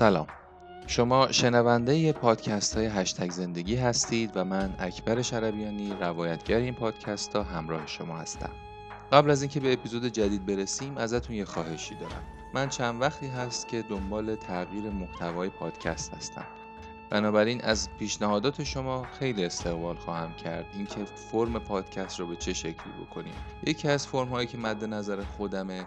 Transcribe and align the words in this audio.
سلام. 0.00 0.26
شما 0.86 1.32
شنونده 1.32 2.12
پادکست 2.12 2.76
های 2.76 2.86
هشتگ 2.86 3.30
زندگی 3.30 3.76
هستید 3.76 4.30
و 4.34 4.44
من 4.44 4.74
اکبر 4.78 5.22
شربیانی 5.22 5.94
روایتگر 6.00 6.56
این 6.56 6.74
پادکست 6.74 7.36
ها 7.36 7.42
همراه 7.42 7.86
شما 7.86 8.18
هستم. 8.18 8.50
قبل 9.12 9.30
از 9.30 9.42
اینکه 9.42 9.60
به 9.60 9.72
اپیزود 9.72 10.04
جدید 10.04 10.46
برسیم 10.46 10.96
ازتون 10.96 11.36
یه 11.36 11.44
خواهشی 11.44 11.94
دارم. 11.94 12.22
من 12.54 12.68
چند 12.68 13.00
وقتی 13.00 13.26
هست 13.26 13.68
که 13.68 13.82
دنبال 13.82 14.36
تغییر 14.36 14.90
محتوای 14.90 15.48
پادکست 15.48 16.14
هستم. 16.14 16.46
بنابراین 17.10 17.60
از 17.60 17.88
پیشنهادات 17.98 18.64
شما 18.64 19.06
خیلی 19.18 19.44
استقبال 19.44 19.96
خواهم 19.96 20.34
کرد. 20.34 20.66
اینکه 20.74 21.04
فرم 21.04 21.58
پادکست 21.58 22.20
رو 22.20 22.26
به 22.26 22.36
چه 22.36 22.52
شکلی 22.52 22.92
بکنیم. 23.06 23.34
یکی 23.66 23.88
از 23.88 24.06
فرم 24.06 24.28
هایی 24.28 24.46
که 24.46 24.58
مد 24.58 24.84
نظر 24.84 25.24
خودمه 25.24 25.86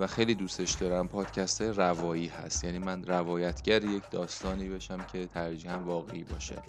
و 0.00 0.06
خیلی 0.06 0.34
دوستش 0.34 0.72
دارم 0.72 1.08
پادکست 1.08 1.62
روایی 1.62 2.26
هست. 2.26 2.64
یعنی 2.64 2.78
من 2.78 3.04
روایتگر 3.04 3.84
یک 3.84 4.02
داستانی 4.10 4.68
بشم 4.68 4.98
که 5.12 5.26
ترجیحاً 5.26 5.78
واقعی 5.78 6.24
باشه. 6.24 6.62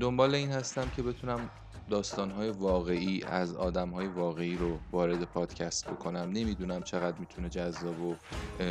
دنبال 0.00 0.34
این 0.34 0.50
هستم 0.50 0.90
که 0.96 1.02
بتونم 1.02 1.50
داستانهای 1.90 2.50
واقعی 2.50 3.22
از 3.22 3.56
آدمهای 3.56 4.06
واقعی 4.06 4.56
رو 4.56 4.78
وارد 4.92 5.24
پادکست 5.24 5.90
بکنم. 5.90 6.30
نمی‌دونم 6.32 6.82
چقدر 6.82 7.18
می‌تونه 7.18 7.48
جذاب 7.48 8.00
و 8.00 8.14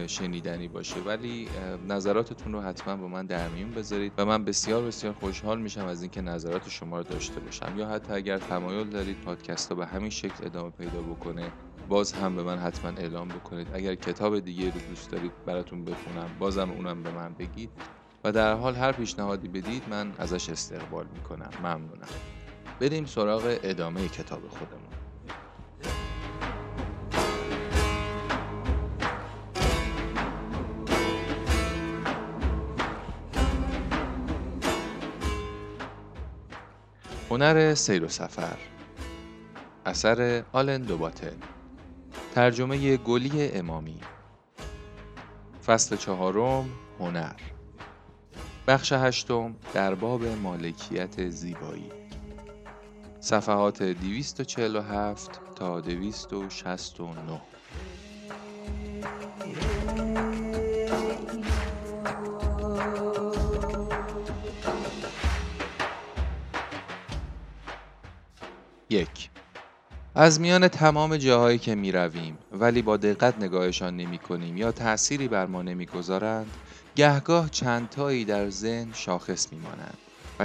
شنیدنی 0.07 0.67
باشه 0.67 0.99
ولی 0.99 1.47
نظراتتون 1.87 2.53
رو 2.53 2.61
حتما 2.61 2.95
با 2.95 3.07
من 3.07 3.25
در 3.25 3.47
میون 3.47 3.71
بذارید 3.71 4.13
و 4.17 4.25
من 4.25 4.45
بسیار 4.45 4.83
بسیار 4.83 5.13
خوشحال 5.13 5.61
میشم 5.61 5.85
از 5.85 6.01
اینکه 6.01 6.21
نظرات 6.21 6.69
شما 6.69 6.97
رو 6.97 7.03
داشته 7.03 7.39
باشم. 7.39 7.73
یا 7.77 7.87
حتی 7.87 8.13
اگر 8.13 8.37
تمایل 8.37 8.89
دارید 8.89 9.21
پادکست 9.21 9.71
رو 9.71 9.77
به 9.77 9.85
همین 9.85 10.09
شکل 10.09 10.45
ادامه 10.45 10.69
پیدا 10.69 11.01
بکنه 11.01 11.51
باز 11.89 12.13
هم 12.13 12.35
به 12.35 12.43
من 12.43 12.57
حتما 12.57 12.91
اعلام 12.97 13.27
بکنید. 13.27 13.67
اگر 13.73 13.95
کتاب 13.95 14.39
دیگه 14.39 14.65
رو 14.65 14.79
دوست 14.89 15.11
دارید 15.11 15.31
براتون 15.45 15.85
بخونم 15.85 16.29
بازم 16.39 16.71
اونم 16.71 17.03
به 17.03 17.11
من 17.11 17.33
بگید. 17.33 17.69
و 18.23 18.31
در 18.31 18.53
حال 18.53 18.75
هر 18.75 18.91
پیشنهادی 18.91 19.47
بدید 19.47 19.83
من 19.89 20.11
ازش 20.17 20.49
استقبال 20.49 21.05
می‌کنم. 21.13 21.49
ممنونم. 21.59 22.07
بریم 22.81 23.05
سراغ 23.05 23.57
ادامه 23.63 24.07
کتاب 24.07 24.41
خودمون. 24.49 24.81
هنر 37.29 37.75
سیر 37.75 38.03
و 38.03 38.07
سفر 38.07 38.57
اثر 39.85 40.43
آلن 40.53 40.81
دوباتل 40.81 41.37
ترجمه 42.35 42.97
گلی 42.97 43.51
امامی 43.51 44.01
فصل 45.65 45.95
چهارم 45.95 46.69
هنر. 46.99 47.39
بخش 48.67 48.93
هشتم 48.93 49.55
در 49.73 49.95
باب 49.95 50.25
مالکیت 50.25 51.29
زیبایی. 51.29 52.00
صفحات 53.23 53.83
247 53.83 55.41
تا 55.55 55.81
269 55.81 57.41
یک. 68.89 69.29
از 70.15 70.39
میان 70.39 70.67
تمام 70.67 71.17
جاهایی 71.17 71.57
که 71.57 71.75
می 71.75 71.91
رویم 71.91 72.37
ولی 72.51 72.81
با 72.81 72.97
دقت 72.97 73.37
نگاهشان 73.37 73.97
نمی 73.97 74.17
کنیم 74.17 74.57
یا 74.57 74.71
تأثیری 74.71 75.27
بر 75.27 75.45
ما 75.45 75.61
نمی 75.61 75.85
گذارند 75.85 76.51
گهگاه 76.95 77.49
چندتایی 77.49 78.25
در 78.25 78.49
ذهن 78.49 78.93
شاخص 78.93 79.53
می 79.53 79.59
مانند 79.59 79.97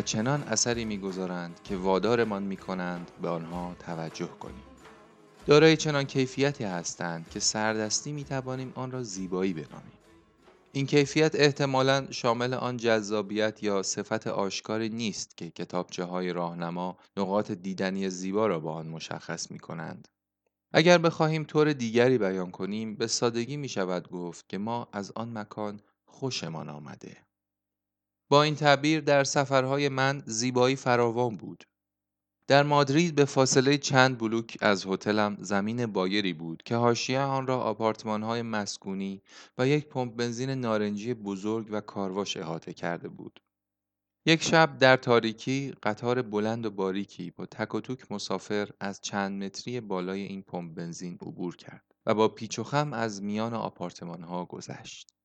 چنان 0.03 0.43
اثری 0.43 0.84
می‌گذارند 0.84 1.61
که 1.65 1.77
وادارمان 1.77 2.43
می‌کنند 2.43 3.11
به 3.23 3.29
آنها 3.29 3.77
توجه 3.79 4.29
کنیم 4.41 4.62
دارای 5.47 5.77
چنان 5.77 6.05
کیفیتی 6.05 6.65
هستند 6.65 7.31
که 7.31 7.41
سردستی 7.41 8.12
می‌توانیم 8.12 8.73
آن 8.75 8.91
را 8.91 9.03
زیبایی 9.03 9.53
بنامیم 9.53 9.93
این 10.73 10.87
کیفیت 10.87 11.34
احتمالا 11.34 12.07
شامل 12.11 12.55
آن 12.55 12.77
جذابیت 12.77 13.62
یا 13.62 13.83
صفت 13.83 14.27
آشکاری 14.27 14.89
نیست 14.89 15.37
که 15.37 15.51
کتابچه 15.51 16.05
های 16.05 16.33
راهنما 16.33 16.97
نقاط 17.17 17.51
دیدنی 17.51 18.11
زیبا 18.11 18.47
را 18.47 18.61
با 18.61 18.73
آن 18.73 18.87
مشخص 18.87 19.51
می 19.51 19.59
کنند. 19.59 20.09
اگر 20.73 20.99
بخواهیم 20.99 21.45
طور 21.45 21.73
دیگری 21.73 22.19
بیان 22.19 22.51
کنیم 22.51 22.95
به 22.95 23.07
سادگی 23.07 23.57
می 23.57 23.69
شود 23.69 24.09
گفت 24.09 24.49
که 24.49 24.59
ما 24.59 24.89
از 24.93 25.13
آن 25.15 25.39
مکان 25.39 25.81
خوشمان 26.07 26.69
آمده. 26.69 27.25
با 28.28 28.42
این 28.42 28.54
تعبیر 28.54 29.00
در 29.00 29.25
سفرهای 29.25 29.88
من 29.88 30.22
زیبایی 30.26 30.76
فراوان 30.76 31.37
بود. 31.37 31.64
در 32.48 32.62
مادرید 32.62 33.14
به 33.14 33.25
فاصله 33.25 33.78
چند 33.78 34.19
بلوک 34.19 34.56
از 34.60 34.87
هتلم 34.87 35.37
زمین 35.41 35.87
بایری 35.87 36.32
بود 36.32 36.62
که 36.62 36.76
حاشیه 36.76 37.20
آن 37.20 37.47
را 37.47 37.60
آپارتمان‌های 37.60 38.42
مسکونی 38.42 39.22
و 39.59 39.69
یک 39.69 39.86
پمپ 39.88 40.16
بنزین 40.16 40.50
نارنجی 40.50 41.15
بزرگ 41.15 41.66
و 41.70 41.81
کارواش 41.81 42.36
احاطه 42.36 42.72
کرده 42.72 43.09
بود. 43.09 43.41
یک 44.26 44.42
شب 44.42 44.78
در 44.78 44.97
تاریکی 44.97 45.75
قطار 45.82 46.22
بلند 46.22 46.66
و 46.66 46.70
باریکی 46.70 47.31
با 47.31 47.47
تک 47.47 47.75
و 47.75 47.81
توک 47.81 48.12
مسافر 48.12 48.69
از 48.81 49.00
چند 49.00 49.44
متری 49.44 49.81
بالای 49.81 50.20
این 50.22 50.42
پمپ 50.42 50.75
بنزین 50.75 51.19
عبور 51.22 51.56
کرد 51.56 51.84
و 52.06 52.15
با 52.15 52.28
پیچ 52.28 52.59
و 52.59 52.65
خم 52.65 52.92
از 52.92 53.22
میان 53.22 53.54
آپارتمان‌ها 53.54 54.44
گذشت. 54.44 55.16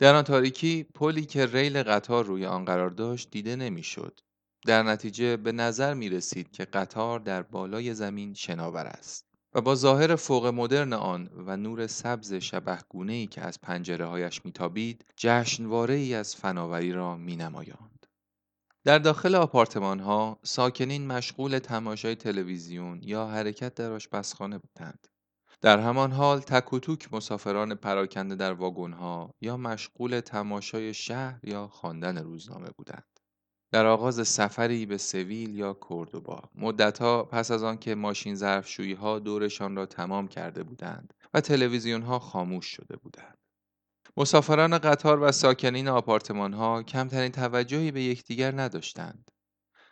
در 0.00 0.14
آن 0.14 0.22
تاریکی 0.22 0.84
پلی 0.84 1.24
که 1.24 1.46
ریل 1.46 1.82
قطار 1.82 2.24
روی 2.24 2.46
آن 2.46 2.64
قرار 2.64 2.90
داشت 2.90 3.30
دیده 3.30 3.56
نمی‌شد. 3.56 4.20
در 4.66 4.82
نتیجه 4.82 5.36
به 5.36 5.52
نظر 5.52 5.94
می 5.94 6.08
رسید 6.08 6.50
که 6.50 6.64
قطار 6.64 7.20
در 7.20 7.42
بالای 7.42 7.94
زمین 7.94 8.34
شناور 8.34 8.86
است 8.86 9.26
و 9.54 9.60
با 9.60 9.74
ظاهر 9.74 10.16
فوق 10.16 10.46
مدرن 10.46 10.92
آن 10.92 11.30
و 11.46 11.56
نور 11.56 11.86
سبز 11.86 12.34
شبهگونه 12.34 13.12
ای 13.12 13.26
که 13.26 13.40
از 13.40 13.60
پنجره 13.60 14.06
هایش 14.06 14.44
میتابید 14.44 15.04
جشنواره 15.16 15.94
ای 15.94 16.14
از 16.14 16.36
فناوری 16.36 16.92
را 16.92 17.16
می 17.16 17.36
نمایاند. 17.36 18.06
در 18.84 18.98
داخل 18.98 19.34
آپارتمان 19.34 20.00
ها 20.00 20.38
ساکنین 20.42 21.06
مشغول 21.06 21.58
تماشای 21.58 22.14
تلویزیون 22.14 23.00
یا 23.02 23.26
حرکت 23.26 23.74
در 23.74 23.92
آشپزخانه 23.92 24.58
بودند. 24.58 25.08
در 25.62 25.78
همان 25.78 26.12
حال 26.12 26.40
تک 26.40 26.72
و 26.72 26.78
توک 26.78 27.08
مسافران 27.12 27.74
پراکنده 27.74 28.34
در 28.34 28.52
واگن‌ها 28.52 29.34
یا 29.40 29.56
مشغول 29.56 30.20
تماشای 30.20 30.94
شهر 30.94 31.40
یا 31.42 31.68
خواندن 31.68 32.18
روزنامه 32.18 32.70
بودند. 32.70 33.20
در 33.72 33.86
آغاز 33.86 34.28
سفری 34.28 34.86
به 34.86 34.98
سویل 34.98 35.54
یا 35.56 35.78
کردوبا 35.88 36.42
مدتها 36.54 37.24
پس 37.24 37.50
از 37.50 37.62
آنکه 37.62 37.94
ماشین 37.94 38.34
ظرفشویی 38.34 38.92
ها 38.92 39.18
دورشان 39.18 39.76
را 39.76 39.86
تمام 39.86 40.28
کرده 40.28 40.62
بودند 40.62 41.14
و 41.34 41.40
تلویزیون 41.40 42.02
ها 42.02 42.18
خاموش 42.18 42.66
شده 42.66 42.96
بودند. 42.96 43.38
مسافران 44.16 44.78
قطار 44.78 45.22
و 45.22 45.32
ساکنین 45.32 45.88
آپارتمان 45.88 46.52
ها 46.52 46.82
کمترین 46.82 47.32
توجهی 47.32 47.90
به 47.90 48.02
یکدیگر 48.02 48.60
نداشتند. 48.60 49.30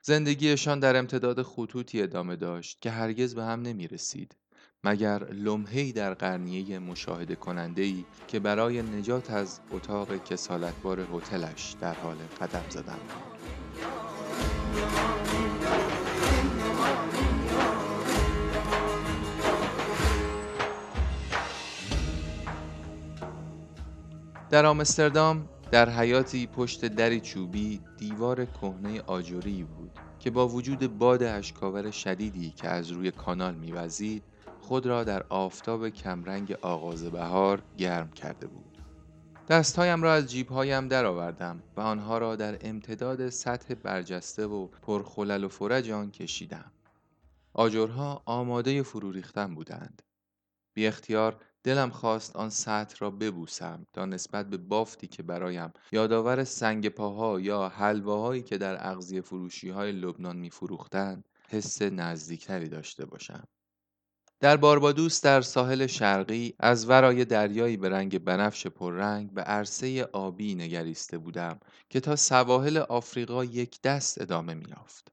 زندگیشان 0.03 0.81
در 0.81 0.97
امتداد 0.97 1.43
خطوطی 1.43 2.03
ادامه 2.03 2.37
داشت 2.37 2.81
که 2.81 2.91
هرگز 2.91 3.35
به 3.35 3.45
هم 3.45 3.63
نمی 3.63 3.89
رسید 3.89 4.37
مگر 4.89 5.25
لمحه‌ای 5.25 5.93
در 5.93 6.15
قرنیه 6.15 6.79
مشاهده 6.79 7.37
ای 7.77 8.05
که 8.29 8.41
برای 8.41 8.83
نجات 8.83 9.31
از 9.31 9.61
اتاق 9.71 10.25
کسالتبار 10.25 11.01
هتلش 11.01 11.75
در 11.81 11.95
حال 11.95 12.17
قدم 12.41 12.65
زدن 12.69 12.83
بود. 12.83 13.39
در 24.51 24.67
آمستردام 24.67 25.49
در 25.71 25.91
حیاتی 25.91 26.47
پشت 26.47 26.85
دری 26.85 27.21
چوبی 27.21 27.81
دیوار 27.99 28.45
کهنه 28.45 29.01
آجوری 29.01 29.65
بود 29.65 29.91
که 30.21 30.31
با 30.31 30.49
وجود 30.49 30.99
باد 30.99 31.23
اشکاور 31.23 31.91
شدیدی 31.91 32.51
که 32.51 32.69
از 32.69 32.91
روی 32.91 33.11
کانال 33.11 33.55
میوزید 33.55 34.23
خود 34.69 34.87
را 34.87 35.05
در 35.05 35.23
آفتاب 35.29 35.89
کمرنگ 35.89 36.53
آغاز 36.53 37.05
بهار 37.05 37.63
گرم 37.79 38.11
کرده 38.11 38.47
بود. 38.47 38.79
دستهایم 39.49 40.03
را 40.03 40.15
از 40.15 40.27
جیبهایم 40.27 40.89
درآوردم 40.89 41.63
و 41.77 41.81
آنها 41.81 42.19
را 42.19 42.37
در 42.37 42.59
امتداد 42.61 43.29
سطح 43.29 43.75
برجسته 43.75 44.47
و 44.47 44.67
پرخلل 44.67 45.45
و 45.45 45.49
فرج 45.49 45.91
آن 45.91 46.11
کشیدم. 46.11 46.73
آجرها 47.53 48.23
آماده 48.25 48.83
فرو 48.83 49.13
ریختن 49.13 49.55
بودند. 49.55 50.03
بی 50.75 50.87
اختیار 50.87 51.37
دلم 51.65 51.91
خواست 51.91 52.37
آن 52.37 52.51
سطح 52.51 52.97
را 52.99 53.11
ببوسم 53.11 53.87
تا 53.93 54.05
نسبت 54.05 54.51
به 54.51 54.57
بافتی 54.57 55.07
که 55.07 55.23
برایم 55.23 55.73
یادآور 55.93 56.45
سنگ 56.45 56.89
پاها 56.89 57.41
یا 57.41 57.69
حلواهایی 57.69 58.43
که 58.43 58.59
در 58.59 58.89
اغذیه 58.91 59.21
فروشی 59.21 59.71
های 59.71 59.93
لبنان 59.93 60.37
می 60.37 60.51
فروختند 60.51 61.29
حس 61.49 61.83
نزدیکتری 61.83 62.69
داشته 62.69 63.07
باشم. 63.07 63.49
در 64.41 64.57
باربادوس 64.57 65.21
در 65.21 65.41
ساحل 65.41 65.87
شرقی 65.87 66.55
از 66.59 66.89
ورای 66.89 67.25
دریایی 67.25 67.77
به 67.77 67.89
رنگ 67.89 68.19
بنفش 68.19 68.67
پررنگ 68.67 69.33
به 69.33 69.43
عرصه 69.43 70.05
آبی 70.05 70.55
نگریسته 70.55 71.19
بودم 71.19 71.61
که 71.91 72.01
تا 72.01 72.17
سواحل 72.17 72.77
آفریقا 72.77 73.45
یک 73.45 73.83
دست 73.83 74.21
ادامه 74.21 74.55
میافت. 74.55 75.09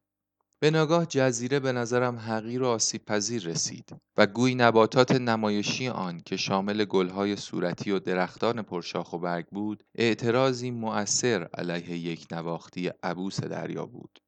به 0.59 0.71
ناگاه 0.71 1.05
جزیره 1.05 1.59
به 1.59 1.71
نظرم 1.71 2.19
حقیر 2.19 2.63
و 2.63 2.67
آسیب 2.67 3.05
پذیر 3.05 3.43
رسید 3.43 3.95
و 4.17 4.27
گوی 4.27 4.55
نباتات 4.55 5.11
نمایشی 5.11 5.87
آن 5.87 6.21
که 6.25 6.37
شامل 6.37 6.85
گلهای 6.85 7.35
صورتی 7.35 7.91
و 7.91 7.99
درختان 7.99 8.61
پرشاخ 8.61 9.13
و 9.13 9.19
برگ 9.19 9.45
بود 9.47 9.83
اعتراضی 9.95 10.71
مؤثر 10.71 11.47
علیه 11.53 11.97
یک 11.97 12.27
نواختی 12.31 12.91
عبوس 13.03 13.39
دریا 13.39 13.85
بود. 13.85 14.19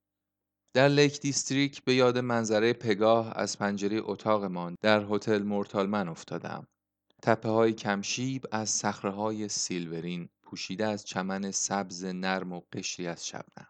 در 0.77 0.87
Lake 0.87 1.19
District 1.19 1.83
به 1.83 1.95
یاد 1.95 2.17
منظره 2.17 2.73
پگاه 2.73 3.33
از 3.35 3.57
پنجره 3.57 4.01
اتاقمان 4.03 4.75
در 4.81 5.05
هتل 5.09 5.43
Mortal 5.43 5.86
Man 5.86 6.07
افتادم. 6.07 6.67
تپه 7.21 7.49
های 7.49 7.73
کمشیب 7.73 8.45
از 8.51 8.69
صخره 8.69 9.11
های 9.11 9.49
سیلورین 9.49 10.29
پوشیده 10.43 10.85
از 10.85 11.05
چمن 11.05 11.51
سبز 11.51 12.05
نرم 12.05 12.53
و 12.53 12.61
قشری 12.73 13.07
از 13.07 13.27
شبنم. 13.27 13.67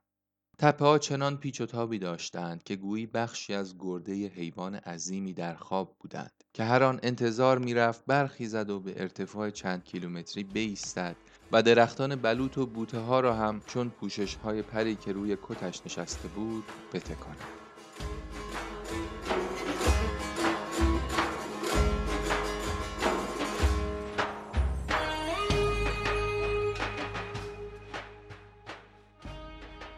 تپه 0.59 0.85
ها 0.85 0.97
چنان 0.97 1.37
پیچ 1.37 1.61
و 1.61 1.65
تابی 1.65 1.99
داشتند 1.99 2.63
که 2.63 2.75
گویی 2.75 3.05
بخشی 3.05 3.53
از 3.53 3.75
گرده 3.79 4.13
حیوان 4.27 4.75
عظیمی 4.75 5.33
در 5.33 5.55
خواب 5.55 5.95
بودند 5.99 6.43
که 6.53 6.63
هر 6.63 6.83
آن 6.83 6.99
انتظار 7.03 7.57
می‌رفت 7.57 8.05
برخیزد 8.05 8.69
و 8.69 8.79
به 8.79 9.01
ارتفاع 9.01 9.49
چند 9.49 9.83
کیلومتری 9.83 10.43
بایستد 10.43 11.15
و 11.51 11.63
درختان 11.63 12.15
بلوط 12.15 12.57
و 12.57 12.65
بوته 12.65 12.99
ها 12.99 13.19
را 13.19 13.35
همچون 13.35 13.89
پوشش 13.89 14.35
های 14.35 14.61
پری 14.61 14.95
که 14.95 15.11
روی 15.11 15.37
کتش 15.43 15.81
نشسته 15.85 16.27
بود 16.27 16.63
بتکاند. 16.93 17.37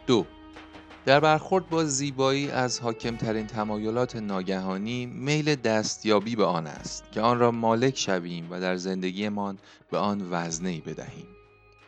دو 0.06 0.26
در 1.04 1.20
برخورد 1.20 1.68
با 1.68 1.84
زیبایی 1.84 2.50
از 2.50 2.80
حاکمترین 2.80 3.46
تمایلات 3.46 4.16
ناگهانی 4.16 5.06
میل 5.06 5.54
دستیابی 5.54 6.36
به 6.36 6.44
آن 6.44 6.66
است 6.66 7.12
که 7.12 7.20
آن 7.20 7.38
را 7.38 7.50
مالک 7.50 7.98
شویم 7.98 8.46
و 8.50 8.60
در 8.60 8.76
زندگیمان 8.76 9.58
به 9.90 9.98
آن 9.98 10.28
وزنی 10.30 10.80
بدهیم 10.80 11.39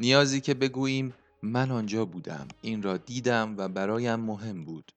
نیازی 0.03 0.41
که 0.41 0.55
بگوییم 0.55 1.15
من 1.43 1.71
آنجا 1.71 2.05
بودم 2.05 2.49
این 2.63 2.83
را 2.83 2.97
دیدم 2.97 3.55
و 3.59 3.69
برایم 3.69 4.21
مهم 4.21 4.65
بود. 4.65 4.93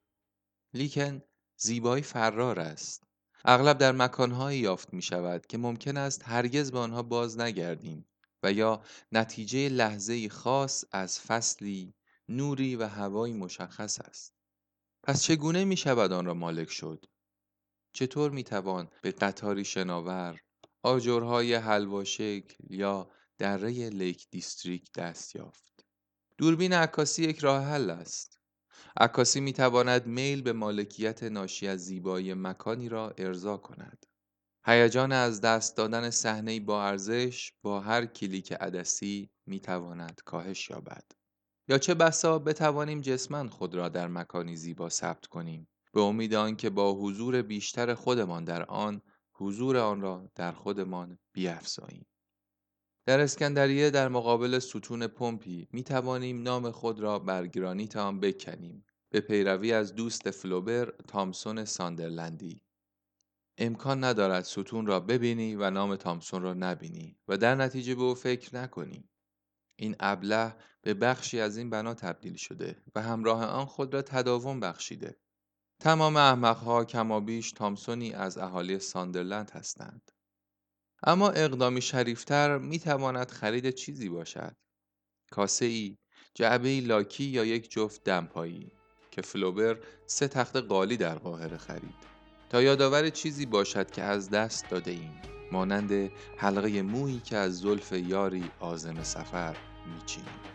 لیکن 0.74 1.22
زیبایی 1.57 2.04
فرار 2.04 2.60
است. 2.60 3.04
اغلب 3.46 3.78
در 3.78 3.92
مکانهایی 3.92 4.60
یافت 4.60 4.94
می 4.94 5.02
شود 5.02 5.46
که 5.46 5.57
ممکن 5.57 5.98
است 5.98 6.22
هرگز 6.28 6.72
به 6.72 6.80
آنها 6.80 7.04
باز 7.04 7.40
نگردیم 7.40 8.06
و 8.44 8.52
یا 8.52 8.81
نتیجه 9.12 9.69
لحظه 9.69 10.30
خاص 10.30 10.86
از 10.92 11.19
فصلی 11.19 11.94
نوری 12.30 12.75
و 12.75 12.88
هوایی 12.88 13.34
مشخص 13.34 14.00
است. 14.00 14.34
پس 15.04 15.24
چگونه 15.24 15.66
می 15.66 15.78
شود 15.78 16.12
آن 16.12 16.25
را 16.25 16.34
مالک 16.34 16.72
شد؟ 16.72 17.06
چطور 17.94 18.31
می 18.31 18.44
توان 18.44 18.88
به 19.02 19.12
قطاری 19.12 19.66
شناور 19.66 20.42
آجرهای 20.84 21.54
حلوا 21.54 22.04
شکل 22.04 22.56
یا 22.69 23.10
دره 23.37 23.89
Lake 23.89 24.27
District 24.31 24.92
دست 24.91 25.35
یافت. 25.35 25.85
دوربین 26.37 26.73
عکاسی 26.73 27.23
یک 27.23 27.39
راه 27.39 27.63
حل 27.63 27.89
است. 27.89 28.39
عکاسی 28.97 29.39
می 29.39 29.53
تواند 29.53 30.07
میل 30.07 30.41
به 30.41 30.53
مالکیت 30.53 31.23
ناشی 31.23 31.67
از 31.67 31.85
زیبایی 31.85 32.33
مکانی 32.33 32.89
را 32.89 33.13
ارضا 33.17 33.57
کند. 33.57 34.05
هیجان 34.65 35.11
از 35.11 35.41
دست 35.41 35.77
دادن 35.77 36.09
صحنه 36.09 36.59
با 36.59 36.83
ارزش 36.83 37.51
با 37.61 37.79
هر 37.79 38.05
کلیک 38.05 38.53
عدسی 38.53 39.29
می 39.45 39.59
تواند 39.59 40.21
کاهش 40.25 40.69
یابد. 40.69 41.03
یا 41.67 41.77
چه 41.77 41.93
بسا 41.93 42.39
بتوانیم 42.39 43.01
جسماً 43.01 43.47
خود 43.47 43.75
را 43.75 43.89
در 43.89 44.07
مکانی 44.07 44.55
زیبا 44.55 44.89
ثبت 44.89 45.25
کنیم. 45.25 45.67
به 45.93 46.01
امید 46.01 46.33
آنکه 46.33 46.69
با 46.69 46.93
حضور 46.93 47.41
بیشتر 47.41 47.93
خودمان 47.93 48.43
در 48.43 48.63
آن 48.63 49.01
حضور 49.33 49.77
آن 49.77 50.01
را 50.01 50.31
در 50.35 50.51
خودمان 50.51 51.17
بیافزاییم. 51.33 52.05
در 53.06 53.19
اسکندریه 53.19 53.90
در 53.90 54.07
مقابل 54.07 54.60
ستون 54.60 55.07
پمپی 55.07 55.68
می 55.72 55.84
توانیم 55.84 56.44
نام 56.44 56.72
خود 56.72 57.00
را 57.00 57.19
بر 57.19 57.48
گرانیت 57.48 57.96
آن 57.96 58.19
بکنیم. 58.19 58.86
به 59.10 59.22
پیروی 59.22 59.74
از 59.74 59.96
دوست 59.96 60.31
فلوبر 60.31 60.94
تامسون 61.07 61.66
ساندرلندی. 61.66 62.62
امکان 63.57 64.04
ندارد 64.04 64.44
ستون 64.44 64.86
را 64.86 65.00
ببینی 65.00 65.56
و 65.56 65.69
نام 65.69 65.96
تامسون 65.96 66.42
را 66.42 66.54
نبینی 66.54 67.18
و 67.28 67.38
در 67.38 67.56
نتیجه 67.56 67.96
به 67.96 68.02
او 68.02 68.16
فکر 68.16 68.56
نکنی. 68.56 69.10
این 69.75 69.96
ابله 70.00 70.56
به 70.81 70.94
بخشی 70.94 71.40
از 71.40 71.57
این 71.57 71.69
بنا 71.69 71.94
تبدیل 71.94 72.36
شده 72.36 72.84
و 72.96 73.02
همراه 73.02 73.46
آن 73.46 73.66
خود 73.66 73.94
را 73.94 74.02
تداوم 74.02 74.60
بخشیده. 74.60 75.19
تمام 75.80 76.18
احمقها 76.18 76.86
کمابیش 76.86 77.52
تامسونی 77.52 78.13
از 78.13 78.38
اهالی 78.38 78.80
ساندرلند 78.80 79.52
هستند. 79.52 80.12
اما 81.07 81.30
اقدامی 81.30 81.81
شریفتر 81.81 82.57
می 82.57 82.80
تواند 82.80 83.31
خرید 83.31 83.69
چیزی 83.69 84.10
باشد. 84.10 84.56
کاسه 85.31 85.66
ای 85.66 85.98
جعبه 86.34 86.81
لاکی 86.81 87.24
یا 87.24 87.46
یک 87.46 87.72
جفت 87.72 88.04
دمپایی 88.04 88.72
که 89.12 89.22
فلوبر 89.22 89.78
سه 90.06 90.28
تخت 90.28 90.56
قالی 90.56 90.98
در 90.98 91.16
قاهره 91.16 91.57
خرید. 91.57 92.16
تا 92.50 92.62
یادآور 92.62 93.10
چیزی 93.10 93.46
باشد 93.46 93.92
که 93.92 94.02
از 94.04 94.30
دست 94.30 94.69
داده 94.69 94.92
ایم 94.92 95.22
مانند 95.52 96.12
حلقه 96.38 96.81
مویی 96.81 97.19
که 97.19 97.38
از 97.38 97.60
زلف 97.60 97.92
یاری 97.92 98.52
آزم 98.60 99.04
سفر 99.04 99.57
میچینیم. 99.94 100.55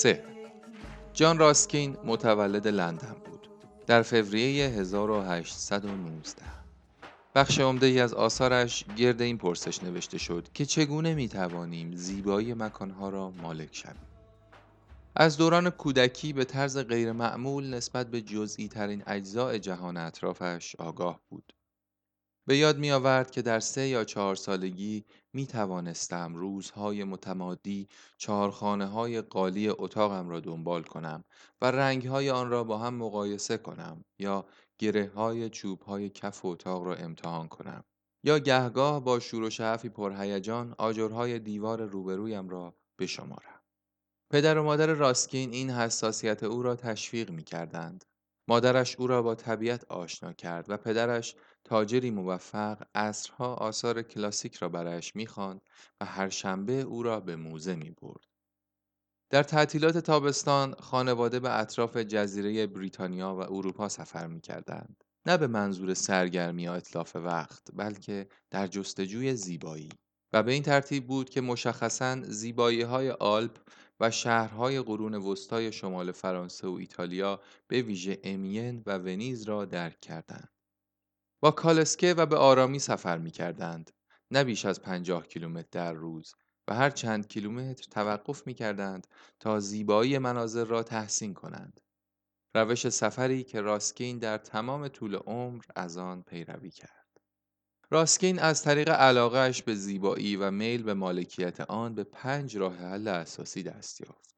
سه 0.00 0.24
جان 1.12 1.38
راسکین 1.38 1.96
متولد 2.04 2.68
لندن 2.68 3.16
بود 3.24 3.48
در 3.86 4.02
فوریه 4.02 4.68
1819 4.68 6.42
بخش 7.34 7.60
عمده 7.60 7.86
ای 7.86 8.00
از 8.00 8.14
آثارش 8.14 8.84
گرد 8.96 9.22
این 9.22 9.38
پرسش 9.38 9.82
نوشته 9.82 10.18
شد 10.18 10.48
که 10.54 10.66
چگونه 10.66 11.14
می 11.14 11.28
توانیم 11.28 11.96
زیبایی 11.96 12.54
مکانها 12.54 13.08
را 13.08 13.30
مالک 13.30 13.76
شویم. 13.76 14.06
از 15.16 15.36
دوران 15.36 15.70
کودکی 15.70 16.32
به 16.32 16.44
طرز 16.44 16.78
غیرمعمول 16.78 17.74
نسبت 17.74 18.10
به 18.10 18.20
جزئی 18.20 18.68
ترین 18.68 19.02
اجزاء 19.06 19.58
جهان 19.58 19.96
اطرافش 19.96 20.76
آگاه 20.76 21.20
بود. 21.28 21.52
به 22.50 22.56
یاد 22.56 22.78
می 22.78 22.90
آورد 22.90 23.30
که 23.30 23.42
در 23.42 23.60
سه 23.60 23.88
یا 23.88 24.04
چهار 24.04 24.36
سالگی 24.36 25.04
می 25.32 25.46
توانستم 25.46 26.34
روزهای 26.34 27.04
متمادی 27.04 27.88
چهارخانه 28.18 28.86
های 28.86 29.20
قالی 29.20 29.68
اتاقم 29.68 30.28
را 30.28 30.40
دنبال 30.40 30.82
کنم 30.82 31.24
و 31.60 31.70
رنگهای 31.70 32.30
آن 32.30 32.50
را 32.50 32.64
با 32.64 32.78
هم 32.78 32.94
مقایسه 32.94 33.58
کنم 33.58 34.04
یا 34.18 34.46
گره 34.78 35.10
های 35.14 35.50
چوب 35.50 35.82
های 35.82 36.08
کف 36.08 36.44
اتاق 36.44 36.82
را 36.82 36.94
امتحان 36.94 37.48
کنم 37.48 37.84
یا 38.24 38.38
گهگاه 38.38 39.04
با 39.04 39.20
شور 39.20 39.42
و 39.42 39.50
شعفی 39.50 39.88
پرهیجان 39.88 40.74
آجرهای 40.78 41.38
دیوار 41.38 41.82
روبرویم 41.82 42.48
را 42.48 42.74
بشمارم. 42.98 43.60
پدر 44.30 44.58
و 44.58 44.62
مادر 44.62 44.86
راسکین 44.86 45.52
این 45.52 45.70
حساسیت 45.70 46.42
او 46.42 46.62
را 46.62 46.76
تشویق 46.76 47.30
می 47.30 47.44
کردند. 47.44 48.04
مادرش 48.48 48.96
او 48.96 49.06
را 49.06 49.22
با 49.22 49.34
طبیعت 49.34 49.84
آشنا 49.84 50.32
کرد 50.32 50.70
و 50.70 50.76
پدرش 50.76 51.34
تاجری 51.70 52.10
موفق 52.10 52.82
عصرها 52.94 53.54
آثار 53.54 54.02
کلاسیک 54.02 54.54
را 54.54 54.68
برایش 54.68 55.16
می‌خواند 55.16 55.60
و 56.00 56.04
هر 56.04 56.28
شنبه 56.28 56.72
او 56.72 57.02
را 57.02 57.20
به 57.20 57.36
موزه 57.36 57.74
می 57.74 57.90
برد. 57.90 58.26
در 59.30 59.42
تعطیلات 59.42 59.98
تابستان 59.98 60.74
خانواده 60.74 61.40
به 61.40 61.58
اطراف 61.58 61.96
جزیره 61.96 62.66
بریتانیا 62.66 63.34
و 63.34 63.40
اروپا 63.40 63.88
سفر 63.88 64.26
می 64.26 64.40
کردند. 64.40 65.04
نه 65.26 65.36
به 65.36 65.46
منظور 65.46 65.94
سرگرمی 65.94 66.62
یا 66.62 66.74
اطلاف 66.74 67.16
وقت 67.16 67.62
بلکه 67.72 68.28
در 68.50 68.66
جستجوی 68.66 69.34
زیبایی 69.34 69.90
و 70.32 70.42
به 70.42 70.52
این 70.52 70.62
ترتیب 70.62 71.06
بود 71.06 71.30
که 71.30 71.40
مشخصا 71.40 72.22
زیبایی 72.22 72.82
های 72.82 73.10
آلپ 73.10 73.58
و 74.00 74.10
شهرهای 74.10 74.80
قرون 74.80 75.14
وسطای 75.14 75.72
شمال 75.72 76.12
فرانسه 76.12 76.68
و 76.68 76.72
ایتالیا 76.72 77.40
به 77.68 77.82
ویژه 77.82 78.20
امین 78.24 78.82
و 78.86 78.98
ونیز 78.98 79.42
را 79.42 79.64
درک 79.64 80.00
کردند. 80.00 80.59
با 81.40 81.50
کالسکه 81.50 82.14
و 82.14 82.26
به 82.26 82.36
آرامی 82.36 82.78
سفر 82.78 83.18
می 83.18 83.30
کردند. 83.30 83.90
نه 84.30 84.44
بیش 84.44 84.64
از 84.64 84.82
پنجاه 84.82 85.26
کیلومتر 85.26 85.68
در 85.72 85.92
روز 85.92 86.34
و 86.68 86.74
هر 86.74 86.90
چند 86.90 87.28
کیلومتر 87.28 87.84
توقف 87.90 88.46
می 88.46 88.54
کردند 88.54 89.06
تا 89.40 89.60
زیبایی 89.60 90.18
مناظر 90.18 90.64
را 90.64 90.82
تحسین 90.82 91.34
کنند. 91.34 91.80
روش 92.54 92.88
سفری 92.88 93.44
که 93.44 93.60
راسکین 93.60 94.18
در 94.18 94.38
تمام 94.38 94.88
طول 94.88 95.14
عمر 95.14 95.64
از 95.76 95.96
آن 95.96 96.22
پیروی 96.22 96.70
کرد. 96.70 97.20
راسکین 97.90 98.38
از 98.38 98.62
طریق 98.62 98.88
علاقهش 98.88 99.62
به 99.62 99.74
زیبایی 99.74 100.36
و 100.36 100.50
میل 100.50 100.82
به 100.82 100.94
مالکیت 100.94 101.60
آن 101.60 101.94
به 101.94 102.04
پنج 102.04 102.56
راه 102.56 102.76
حل 102.76 103.08
اساسی 103.08 103.62
دست 103.62 104.00
یافت. 104.00 104.29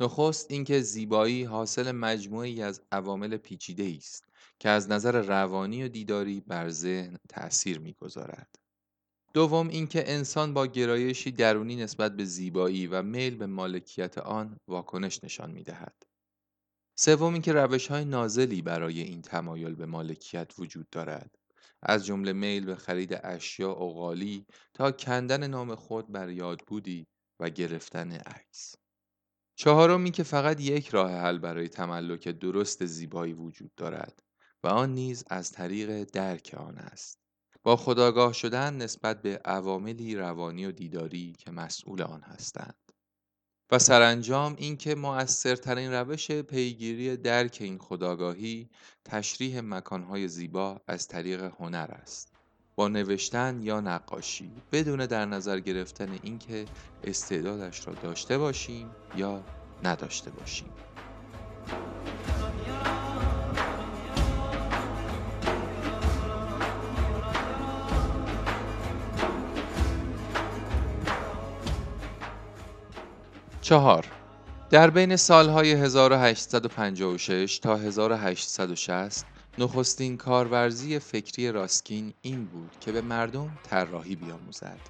نخست 0.00 0.50
اینکه 0.50 0.80
زیبایی 0.80 1.44
حاصل 1.44 1.92
مجموعی 1.92 2.62
از 2.62 2.80
عوامل 2.92 3.36
پیچیده 3.36 3.94
است 3.98 4.24
که 4.58 4.68
از 4.68 4.90
نظر 4.90 5.22
روانی 5.22 5.82
و 5.82 5.88
دیداری 5.88 6.40
بر 6.40 6.70
ذهن 6.70 7.18
تأثیر 7.28 7.78
می‌گذارد. 7.78 8.58
دوم 9.34 9.68
اینکه 9.68 10.12
انسان 10.12 10.54
با 10.54 10.66
گرایشی 10.66 11.30
درونی 11.30 11.76
نسبت 11.76 12.16
به 12.16 12.24
زیبایی 12.24 12.86
و 12.86 13.02
میل 13.02 13.36
به 13.36 13.46
مالکیت 13.46 14.18
آن 14.18 14.56
واکنش 14.68 15.24
نشان 15.24 15.50
می‌دهد. 15.50 16.06
سوم 16.98 17.32
اینکه 17.32 17.52
روش‌های 17.52 18.04
نازلی 18.04 18.62
برای 18.62 19.00
این 19.00 19.22
تمایل 19.22 19.74
به 19.74 19.86
مالکیت 19.86 20.52
وجود 20.58 20.90
دارد. 20.90 21.38
از 21.82 22.06
جمله 22.06 22.32
میل 22.32 22.64
به 22.64 22.76
خرید 22.76 23.20
اشیا 23.24 23.74
غالی 23.74 24.46
تا 24.74 24.92
کندن 24.92 25.46
نام 25.46 25.74
خود 25.74 26.12
بر 26.12 26.30
یادبودی 26.30 27.06
و 27.40 27.50
گرفتن 27.50 28.12
عکس. 28.12 28.74
چهارم 29.58 30.04
این 30.04 30.12
که 30.12 30.22
فقط 30.22 30.60
یک 30.60 30.88
راه 30.88 31.10
حل 31.10 31.38
برای 31.38 31.68
تملک 31.68 32.28
درست 32.28 32.86
زیبایی 32.86 33.32
وجود 33.32 33.74
دارد 33.74 34.22
و 34.64 34.68
آن 34.68 34.94
نیز 34.94 35.24
از 35.30 35.52
طریق 35.52 36.04
درک 36.04 36.54
آن 36.58 36.78
است. 36.78 37.18
با 37.62 37.76
خداگاه 37.76 38.32
شدن 38.32 38.74
نسبت 38.76 39.22
به 39.22 39.40
عواملی 39.44 40.16
روانی 40.16 40.66
و 40.66 40.72
دیداری 40.72 41.32
که 41.38 41.50
مسئول 41.50 42.02
آن 42.02 42.22
هستند. 42.22 42.92
و 43.70 43.78
سرانجام 43.78 44.54
اینکه 44.58 44.94
مؤثرترین 44.94 45.92
روش 45.92 46.30
پیگیری 46.30 47.16
درک 47.16 47.58
این 47.60 47.78
خداگاهی 47.78 48.70
تشریح 49.04 49.60
مکانهای 49.60 50.28
زیبا 50.28 50.80
از 50.88 51.08
طریق 51.08 51.42
هنر 51.42 51.88
است 51.90 52.35
با 52.76 52.88
نوشتن 52.88 53.62
یا 53.62 53.80
نقاشی 53.80 54.50
بدون 54.72 55.06
در 55.06 55.24
نظر 55.24 55.60
گرفتن 55.60 56.18
اینکه 56.22 56.64
استعدادش 57.04 57.86
را 57.86 57.94
داشته 57.94 58.38
باشیم 58.38 58.90
یا 59.16 59.42
نداشته 59.84 60.30
باشیم. 60.30 60.68
چهار. 73.60 74.06
در 74.70 74.90
بین 74.90 75.16
سالهای 75.16 75.72
1856 75.72 77.58
تا 77.58 77.76
1860 77.76 79.26
نخستین 79.58 80.16
کارورزی 80.16 80.98
فکری 80.98 81.52
راسکین 81.52 82.14
این 82.22 82.44
بود 82.44 82.76
که 82.80 82.92
به 82.92 83.00
مردم 83.00 83.58
طراحی 83.62 84.16
بیاموزد. 84.16 84.80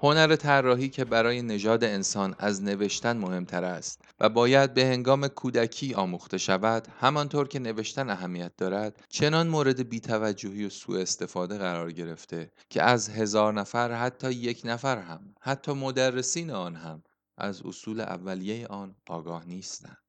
هنر 0.00 0.36
طراحی 0.36 0.88
که 0.88 1.04
برای 1.04 1.42
نژاد 1.42 1.84
انسان 1.84 2.34
از 2.38 2.62
نوشتن 2.62 3.16
مهمتر 3.16 3.64
است 3.64 4.00
و 4.20 4.28
باید 4.28 4.74
به 4.74 4.84
هنگام 4.84 5.28
کودکی 5.28 5.94
آموخته 5.94 6.38
شود 6.38 6.88
همانطور 7.00 7.48
که 7.48 7.58
نوشتن 7.58 8.10
اهمیت 8.10 8.56
دارد 8.56 9.04
چنان 9.08 9.48
مورد 9.48 9.88
بیتوجهی 9.88 10.64
و 10.64 10.70
سوء 10.70 11.00
استفاده 11.00 11.58
قرار 11.58 11.92
گرفته 11.92 12.50
که 12.70 12.82
از 12.82 13.08
هزار 13.08 13.52
نفر 13.52 13.92
حتی 13.92 14.32
یک 14.32 14.62
نفر 14.64 14.98
هم 14.98 15.34
حتی 15.40 15.72
مدرسین 15.72 16.50
آن 16.50 16.76
هم 16.76 17.02
از 17.38 17.62
اصول 17.62 18.00
اولیه 18.00 18.66
آن 18.66 18.96
آگاه 19.08 19.46
نیستند. 19.46 20.05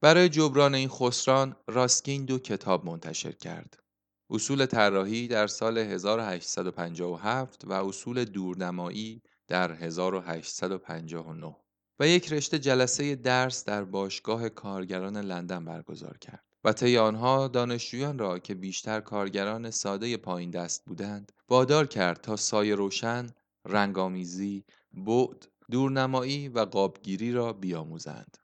برای 0.00 0.28
جبران 0.28 0.74
این 0.74 0.88
خسران 0.88 1.56
راسکین 1.66 2.24
دو 2.24 2.38
کتاب 2.38 2.86
منتشر 2.86 3.32
کرد. 3.32 3.82
اصول 4.30 4.66
طراحی 4.66 5.28
در 5.28 5.46
سال 5.46 5.78
1857 5.78 7.64
و 7.64 7.72
اصول 7.72 8.24
دورنمایی 8.24 9.22
در 9.48 9.72
1859 9.72 11.56
و 12.00 12.08
یک 12.08 12.32
رشته 12.32 12.58
جلسه 12.58 13.14
درس 13.14 13.64
در 13.64 13.84
باشگاه 13.84 14.48
کارگران 14.48 15.16
لندن 15.16 15.64
برگزار 15.64 16.18
کرد 16.18 16.44
و 16.64 16.72
طی 16.72 16.98
آنها 16.98 17.48
دانشجویان 17.48 18.18
را 18.18 18.38
که 18.38 18.54
بیشتر 18.54 19.00
کارگران 19.00 19.70
ساده 19.70 20.16
پایین 20.16 20.50
دست 20.50 20.84
بودند 20.84 21.32
وادار 21.48 21.86
کرد 21.86 22.20
تا 22.20 22.36
سایه 22.36 22.74
روشن، 22.74 23.26
رنگامیزی، 23.64 24.64
بعد 24.92 25.48
دورنمایی 25.70 26.48
و 26.48 26.60
قابگیری 26.60 27.32
را 27.32 27.52
بیاموزند. 27.52 28.37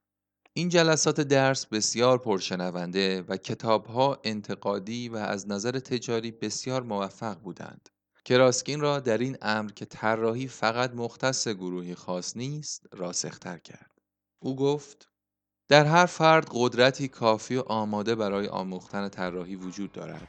این 0.57 0.69
جلسات 0.69 1.21
درس 1.21 1.67
بسیار 1.67 2.19
پرشنونده 2.19 3.23
و 3.23 3.37
کتابها 3.37 4.21
انتقادی 4.25 5.09
و 5.09 5.17
از 5.17 5.49
نظر 5.49 5.79
تجاری 5.79 6.31
بسیار 6.31 6.83
موفق 6.83 7.39
بودند. 7.39 7.89
کراسکین 8.25 8.81
را 8.81 9.01
در 9.01 9.19
این 9.19 9.37
امر 9.43 9.71
که 9.71 9.85
طراحی 9.85 10.49
فقط 10.49 10.95
مختص 10.95 11.49
گروهی 11.49 11.95
خاص 11.95 12.37
نیست 12.37 12.87
راسختر 12.93 13.59
کرد. 13.59 13.91
او 14.39 14.57
گفت 14.57 15.09
در 15.69 15.85
هر 15.85 16.07
فرد 16.07 16.49
قدرتی 16.51 17.09
کافی 17.09 17.57
و 17.57 17.61
آماده 17.61 18.15
برای 18.15 18.49
آموختن 18.49 19.09
طراحی 19.09 19.57
وجود 19.57 19.93
دارد. 19.93 20.29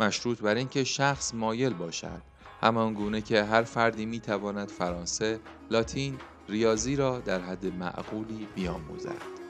مشروط 0.00 0.40
بر 0.40 0.54
اینکه 0.54 0.84
شخص 0.84 1.34
مایل 1.34 1.74
باشد 1.74 2.22
همان 2.60 2.94
گونه 2.94 3.20
که 3.20 3.44
هر 3.44 3.62
فردی 3.62 4.06
می 4.06 4.20
تواند 4.20 4.68
فرانسه، 4.68 5.40
لاتین، 5.70 6.18
ریاضی 6.48 6.96
را 6.96 7.18
در 7.18 7.40
حد 7.40 7.66
معقولی 7.66 8.48
بیاموزد. 8.54 9.41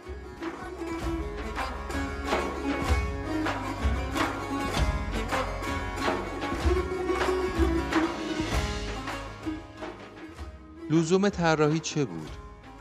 لزوم 10.93 11.29
طراحی 11.29 11.81
چه 11.81 12.05
بود؟ 12.05 12.31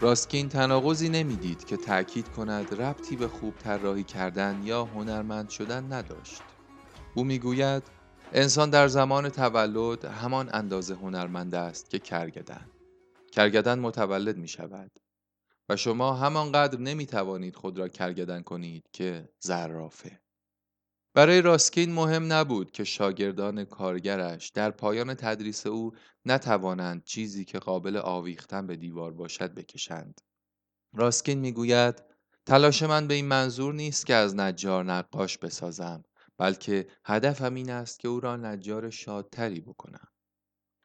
راسکین 0.01 0.49
تناقضی 0.49 1.09
نمی‌دید 1.09 1.65
که 1.65 1.77
تأکید 1.77 2.29
کند 2.29 2.81
ربطی 2.81 3.15
به 3.15 3.27
خوب 3.27 3.57
طراحی 3.57 4.03
کردن 4.03 4.61
یا 4.63 4.85
هنرمند 4.85 5.49
شدن 5.49 5.93
نداشت. 5.93 6.41
او 7.15 7.23
می‌گوید 7.23 7.83
انسان 8.33 8.69
در 8.69 8.87
زمان 8.87 9.29
تولد 9.29 10.05
همان 10.05 10.49
اندازه 10.53 10.95
هنرمند 10.95 11.55
است 11.55 11.89
که 11.89 11.99
کرگدن. 11.99 12.69
کرگدن 13.31 13.79
متولد 13.79 14.37
می 14.37 14.47
شود 14.47 14.91
و 15.69 15.75
شما 15.75 16.13
همانقدر 16.13 16.79
نمی 16.79 17.05
توانید 17.05 17.55
خود 17.55 17.79
را 17.79 17.87
کرگدن 17.87 18.41
کنید 18.41 18.83
که 18.93 19.29
زرافه. 19.39 20.20
برای 21.13 21.41
راسکین 21.41 21.93
مهم 21.93 22.33
نبود 22.33 22.71
که 22.71 22.83
شاگردان 22.83 23.65
کارگرش 23.65 24.49
در 24.49 24.71
پایان 24.71 25.13
تدریس 25.13 25.67
او 25.67 25.91
نتوانند 26.25 27.03
چیزی 27.03 27.45
که 27.45 27.59
قابل 27.59 27.97
آویختن 27.97 28.67
به 28.67 28.75
دیوار 28.75 29.13
باشد 29.13 29.53
بکشند. 29.53 30.21
راسکین 30.93 31.39
می‌گوید 31.39 32.03
تلاش 32.45 32.83
من 32.83 33.07
به 33.07 33.13
این 33.13 33.25
منظور 33.25 33.73
نیست 33.73 34.05
که 34.05 34.15
از 34.15 34.35
نجار 34.35 34.83
نقاش 34.83 35.37
بسازم 35.37 36.03
بلکه 36.37 36.87
هدفم 37.05 37.53
این 37.53 37.69
است 37.69 37.99
که 37.99 38.07
او 38.07 38.19
را 38.19 38.37
نجار 38.37 38.89
شادتری 38.89 39.61
بکنم. 39.61 40.07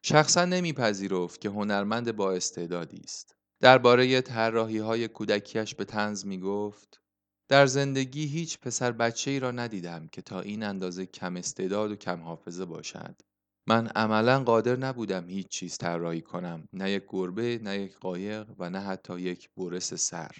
شخصا 0.03 0.45
نمیپذیرفت 0.45 1.41
که 1.41 1.49
هنرمند 1.49 2.15
با 2.15 2.31
استعدادی 2.31 3.01
است. 3.03 3.35
درباره 3.61 4.21
طراحی 4.21 4.77
های 4.77 5.07
کودکیش 5.07 5.75
به 5.75 5.85
تنز 5.85 6.25
می 6.25 6.39
گفت 6.39 7.01
در 7.49 7.65
زندگی 7.65 8.25
هیچ 8.25 8.59
پسر 8.59 8.91
بچه 8.91 9.31
ای 9.31 9.39
را 9.39 9.51
ندیدم 9.51 10.07
که 10.07 10.21
تا 10.21 10.41
این 10.41 10.63
اندازه 10.63 11.05
کم 11.05 11.35
استعداد 11.35 11.91
و 11.91 11.95
کم 11.95 12.21
حافظه 12.21 12.65
باشد. 12.65 13.21
من 13.67 13.87
عملا 13.87 14.43
قادر 14.43 14.75
نبودم 14.75 15.29
هیچ 15.29 15.47
چیز 15.47 15.77
طراحی 15.77 16.21
کنم 16.21 16.67
نه 16.73 16.91
یک 16.91 17.03
گربه 17.07 17.59
نه 17.63 17.79
یک 17.79 17.97
قایق 17.97 18.47
و 18.59 18.69
نه 18.69 18.79
حتی 18.79 19.19
یک 19.19 19.49
برس 19.57 19.93
سر. 19.93 20.31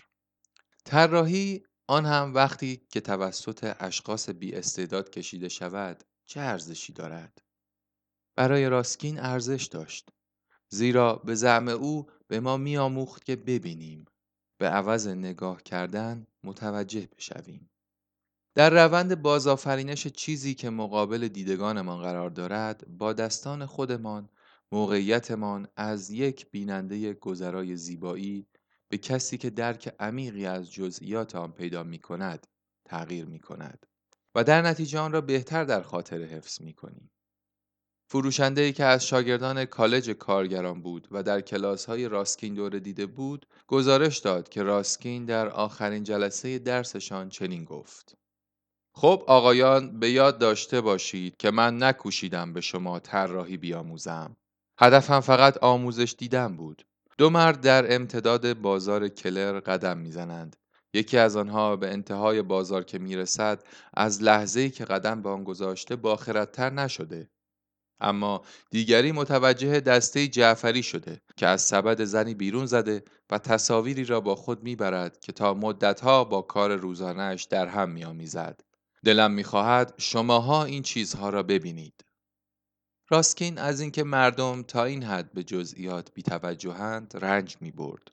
طراحی 0.85 1.63
آن 1.87 2.05
هم 2.05 2.33
وقتی 2.33 2.87
که 2.91 3.01
توسط 3.01 3.75
اشخاص 3.79 4.29
بی 4.29 4.55
استعداد 4.55 5.09
کشیده 5.09 5.49
شود 5.49 6.03
چه 6.25 6.39
ارزشی 6.39 6.93
دارد؟ 6.93 7.41
برای 8.35 8.69
راسکین 8.69 9.19
ارزش 9.19 9.65
داشت 9.65 10.09
زیرا 10.69 11.15
به 11.15 11.35
زعم 11.35 11.67
او 11.67 12.07
به 12.27 12.39
ما 12.39 12.57
میآموخت 12.57 13.25
که 13.25 13.35
ببینیم. 13.35 14.05
به 14.57 14.67
عوض 14.67 15.07
نگاه 15.07 15.63
کردن 15.63 16.27
متوجه 16.43 17.07
بشویم 17.17 17.69
در 18.55 18.69
روند 18.69 19.21
بازآفرینش 19.21 20.07
چیزی 20.07 20.55
که 20.55 20.69
مقابل 20.69 21.27
دیدگانمان 21.27 22.01
قرار 22.01 22.29
دارد 22.29 22.97
با 22.97 23.13
دستان 23.13 23.65
خودمان 23.65 24.29
موقعیتمان 24.71 25.67
از 25.75 26.09
یک 26.09 26.51
بیننده 26.51 27.13
گذرای 27.13 27.75
زیبایی 27.75 28.47
به 28.89 28.97
کسی 28.97 29.37
که 29.37 29.49
درک 29.49 29.95
عمیقی 29.99 30.45
از 30.45 30.73
جزئیات 30.73 31.35
آن 31.35 31.51
پیدا 31.51 31.83
می 31.83 31.99
کند 31.99 32.47
تغییر 32.85 33.25
می 33.25 33.39
کند 33.39 33.85
و 34.35 34.43
در 34.43 34.61
نتیجه 34.61 34.99
آن 34.99 35.11
را 35.11 35.21
بهتر 35.21 35.63
در 35.63 35.81
خاطر 35.81 36.21
حفظ 36.23 36.61
می 36.61 36.73
کنیم. 36.73 37.11
فروشنده 38.09 38.61
ای 38.61 38.73
که 38.73 38.83
از 38.83 39.05
شاگردان 39.05 39.65
کالج 39.65 40.09
کارگران 40.09 40.81
بود 40.81 41.07
و 41.11 41.23
در 41.23 41.41
کلاس 41.41 41.85
های 41.85 42.07
راسکین 42.07 42.53
دوره 42.53 42.79
دیده 42.79 43.05
بود 43.05 43.45
گزارش 43.67 44.17
داد 44.17 44.49
که 44.49 44.63
راسکین 44.63 45.25
در 45.25 45.49
آخرین 45.49 46.03
جلسه 46.03 46.59
درسشان 46.59 47.29
چنین 47.29 47.63
گفت 47.63 48.17
خب 48.93 49.23
آقایان 49.27 49.99
به 49.99 50.11
یاد 50.11 50.37
داشته 50.37 50.81
باشید 50.81 51.37
که 51.37 51.51
من 51.51 51.83
نکوشیدم 51.83 52.53
به 52.53 52.61
شما 52.61 52.99
طراحی 52.99 53.57
بیاموزم. 53.57 54.35
هدفم 54.79 55.19
فقط 55.19 55.57
آموزش 55.57 56.15
دیدن 56.17 56.57
بود. 56.57 56.85
دو 57.17 57.29
مرد 57.29 57.61
در 57.61 57.95
امتداد 57.95 58.53
بازار 58.53 59.07
کلر 59.07 59.59
قدم 59.59 59.97
می‌زنند. 59.97 60.55
یکی 60.93 61.17
از 61.17 61.35
آنها 61.35 61.75
به 61.75 61.87
انتهای 61.87 62.41
بازار 62.41 62.83
که 62.83 62.99
می‌رسد 62.99 63.63
از 63.93 64.23
لحظه‌ای 64.23 64.69
که 64.69 64.85
قدم 64.85 65.21
به 65.21 65.29
آن 65.29 65.43
گذاشته 65.43 65.95
باخرتر 65.95 66.69
نشده. 66.69 67.29
اما 67.99 68.41
دیگری 68.69 69.11
متوجه 69.11 69.79
دسته 69.79 70.27
جعفری 70.27 70.83
شده 70.83 71.21
که 71.37 71.47
از 71.47 71.61
سبد 71.61 72.03
زنی 72.03 72.33
بیرون 72.33 72.65
زده 72.65 73.03
و 73.29 73.37
تصاویری 73.37 74.05
را 74.05 74.21
با 74.21 74.35
خود 74.35 74.63
می‌برد 74.63 75.19
که 75.19 75.31
تا 75.31 75.53
مدتها 75.53 76.23
با 76.23 76.41
کار 76.41 76.75
روزانهش 76.75 77.43
در 77.43 77.67
هم 77.67 77.89
میآمیزد. 77.89 78.61
دلم 79.05 79.31
می‌خواهد 79.31 79.93
شماها 79.97 80.63
این 80.63 80.83
چیزها 80.83 81.29
را 81.29 81.43
ببینید. 81.43 82.05
راسکین 83.09 83.57
از 83.57 83.81
اینکه 83.81 84.03
مردم 84.03 84.63
تا 84.63 84.83
این 84.83 85.03
حد 85.03 85.33
به 85.33 85.43
جزئیات 85.43 86.13
بیتوجهند 86.13 87.13
رنج 87.15 87.57
می 87.61 87.71
برد. 87.71 88.11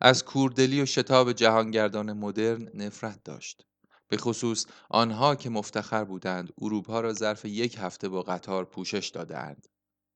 از 0.00 0.24
کوردلی 0.24 0.82
و 0.82 0.86
شتاب 0.86 1.32
جهانگردان 1.32 2.12
مدرن 2.12 2.68
نفرت 2.74 3.24
داشت. 3.24 3.66
به 4.08 4.16
خصوص 4.16 4.66
آنها 4.90 5.34
که 5.34 5.50
مفتخر 5.50 6.04
بودند 6.04 6.52
اروپا 6.60 7.00
را 7.00 7.12
ظرف 7.12 7.44
یک 7.44 7.78
هفته 7.78 8.08
با 8.08 8.22
قطار 8.22 8.64
پوشش 8.64 9.08
دادهاند. 9.08 9.68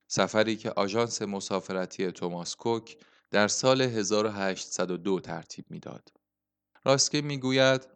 سفری 0.09 0.57
که 0.57 0.71
آژانس 0.71 1.23
مسافرتی 1.23 2.13
توماس 2.13 2.57
کوک 2.57 2.97
در 3.31 3.49
سال 3.49 3.81
1802 3.81 5.21
ترتیب 5.21 5.65
می‌داد. 5.71 6.13
راسکین 6.85 7.27
می‌گوید 7.27 7.89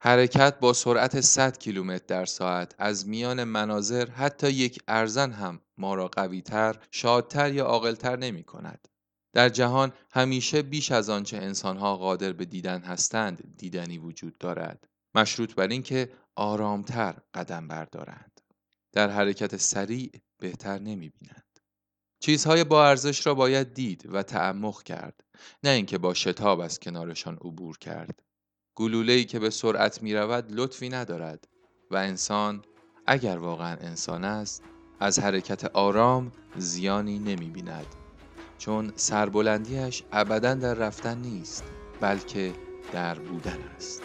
حرکت 0.00 0.58
با 0.60 0.72
سرعت 0.72 1.20
100 1.20 1.58
کیلومتر 1.58 2.04
در 2.06 2.24
ساعت 2.24 2.74
از 2.78 3.08
میان 3.08 3.44
مناظر 3.44 4.10
حتی 4.10 4.50
یک 4.50 4.82
ارزن 4.88 5.32
هم 5.32 5.60
ما 5.78 5.94
را 5.94 6.08
قویتر، 6.08 6.76
شادتر 6.90 7.52
یا 7.52 7.64
عاقلتر 7.64 8.16
نمی 8.16 8.44
کند. 8.44 8.88
در 9.32 9.48
جهان 9.48 9.92
همیشه 10.10 10.62
بیش 10.62 10.92
از 10.92 11.10
آنچه 11.10 11.36
انسانها 11.36 11.96
قادر 11.96 12.32
به 12.32 12.44
دیدن 12.44 12.80
هستند 12.80 13.54
دیدنی 13.56 13.98
وجود 13.98 14.38
دارد. 14.38 14.87
مشروط 15.14 15.54
بر 15.54 15.68
اینکه 15.68 16.12
آرامتر 16.36 17.14
قدم 17.34 17.68
بردارند. 17.68 18.40
در 18.92 19.10
حرکت 19.10 19.56
سریع 19.56 20.10
بهتر 20.38 20.78
نمی 20.78 21.08
بینند. 21.08 21.44
چیزهای 22.20 22.64
با 22.64 22.86
ارزش 22.86 23.26
را 23.26 23.34
باید 23.34 23.74
دید 23.74 24.14
و 24.14 24.22
تعمق 24.22 24.82
کرد 24.82 25.24
نه 25.64 25.70
اینکه 25.70 25.98
با 25.98 26.14
شتاب 26.14 26.60
از 26.60 26.80
کنارشان 26.80 27.34
عبور 27.34 27.78
کرد. 27.78 28.22
گلوله‌ای 28.74 29.24
که 29.24 29.38
به 29.38 29.50
سرعت 29.50 30.02
می 30.02 30.14
رود 30.14 30.44
لطفی 30.52 30.88
ندارد 30.88 31.48
و 31.90 31.96
انسان 31.96 32.64
اگر 33.06 33.38
واقعا 33.38 33.76
انسان 33.76 34.24
است 34.24 34.62
از 35.00 35.18
حرکت 35.18 35.64
آرام 35.64 36.32
زیانی 36.56 37.18
نمی 37.18 37.50
بیند 37.50 37.86
چون 38.58 38.92
سربلندیش 38.96 40.02
ابدا 40.12 40.54
در 40.54 40.74
رفتن 40.74 41.18
نیست 41.18 41.64
بلکه 42.00 42.52
در 42.92 43.18
بودن 43.18 43.58
است 43.76 44.02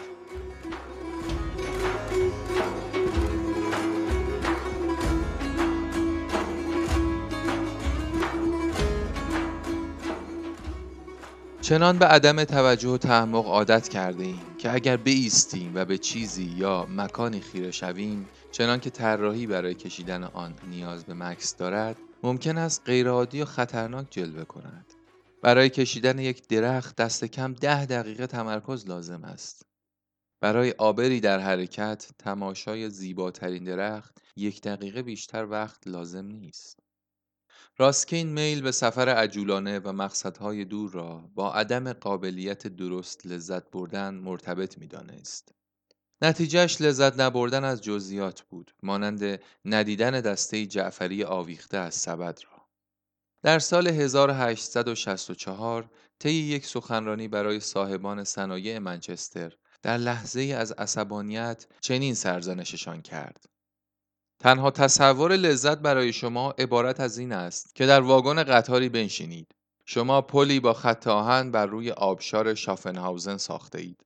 چنان 11.64 11.98
به 11.98 12.06
عدم 12.06 12.44
توجه 12.44 12.88
و 12.88 12.98
تعمق 12.98 13.46
عادت 13.46 13.88
کرده 13.88 14.24
ایم 14.24 14.56
که 14.58 14.74
اگر 14.74 14.96
بایستیم 14.96 15.72
و 15.74 15.84
به 15.84 15.98
چیزی 15.98 16.44
یا 16.44 16.86
مکانی 16.90 17.40
خیره 17.40 17.70
شویم 17.70 18.28
چنان 18.52 18.80
که 18.80 18.90
طراحی 18.90 19.46
برای 19.46 19.74
کشیدن 19.74 20.24
آن 20.24 20.54
نیاز 20.68 21.04
به 21.04 21.14
مکس 21.14 21.56
دارد 21.56 21.96
ممکن 22.22 22.58
است 22.58 22.82
غیرعادی 22.86 23.42
و 23.42 23.44
خطرناک 23.44 24.06
جلوه 24.10 24.44
کند. 24.44 24.86
برای 25.42 25.70
کشیدن 25.70 26.18
یک 26.18 26.48
درخت 26.48 26.96
دست 26.96 27.24
کم 27.24 27.54
ده 27.54 27.86
دقیقه 27.86 28.26
تمرکز 28.26 28.88
لازم 28.88 29.24
است. 29.24 29.66
برای 30.40 30.74
آبری 30.78 31.20
در 31.20 31.38
حرکت 31.38 32.08
تماشای 32.18 32.90
زیباترین 32.90 33.64
درخت 33.64 34.18
یک 34.36 34.62
دقیقه 34.62 35.02
بیشتر 35.02 35.46
وقت 35.46 35.86
لازم 35.86 36.26
نیست. 36.26 36.83
راسکین 37.78 38.32
میل 38.32 38.62
به 38.62 38.72
سفر 38.72 39.08
عجولانه 39.08 39.78
و 39.78 39.92
مقصدهای 39.92 40.64
دور 40.64 40.90
را 40.90 41.30
با 41.34 41.54
عدم 41.54 41.92
قابلیت 41.92 42.66
درست 42.66 43.26
لذت 43.26 43.70
بردن 43.70 44.14
مرتبط 44.14 44.78
می‌دانست. 44.78 45.54
نتیجهش 46.22 46.80
لذت 46.80 47.20
نبردن 47.20 47.64
از 47.64 47.82
جزئیات 47.82 48.42
بود 48.42 48.74
مانند 48.82 49.40
ندیدن 49.64 50.20
دسته 50.20 50.66
جعفری 50.66 51.24
آویخته 51.24 51.76
از 51.76 51.94
سبد 51.94 52.38
را 52.50 52.64
در 53.42 53.58
سال 53.58 53.88
1864 53.88 55.90
طی 56.18 56.30
یک 56.30 56.66
سخنرانی 56.66 57.28
برای 57.28 57.60
صاحبان 57.60 58.24
صنایع 58.24 58.78
منچستر 58.78 59.56
در 59.82 59.96
لحظه 59.96 60.40
از 60.40 60.72
عصبانیت 60.72 61.66
چنین 61.80 62.14
سرزنششان 62.14 63.02
کرد 63.02 63.44
تنها 64.44 64.70
تصور 64.70 65.36
لذت 65.36 65.78
برای 65.78 66.12
شما 66.12 66.50
عبارت 66.50 67.00
از 67.00 67.18
این 67.18 67.32
است 67.32 67.74
که 67.74 67.86
در 67.86 68.00
واگن 68.00 68.42
قطاری 68.42 68.88
بنشینید. 68.88 69.54
شما 69.86 70.22
پلی 70.22 70.60
با 70.60 70.72
خط 70.72 71.06
آهن 71.06 71.50
بر 71.50 71.66
روی 71.66 71.90
آبشار 71.90 72.54
شافنهاوزن 72.54 73.36
ساخته 73.36 73.80
اید. 73.80 74.04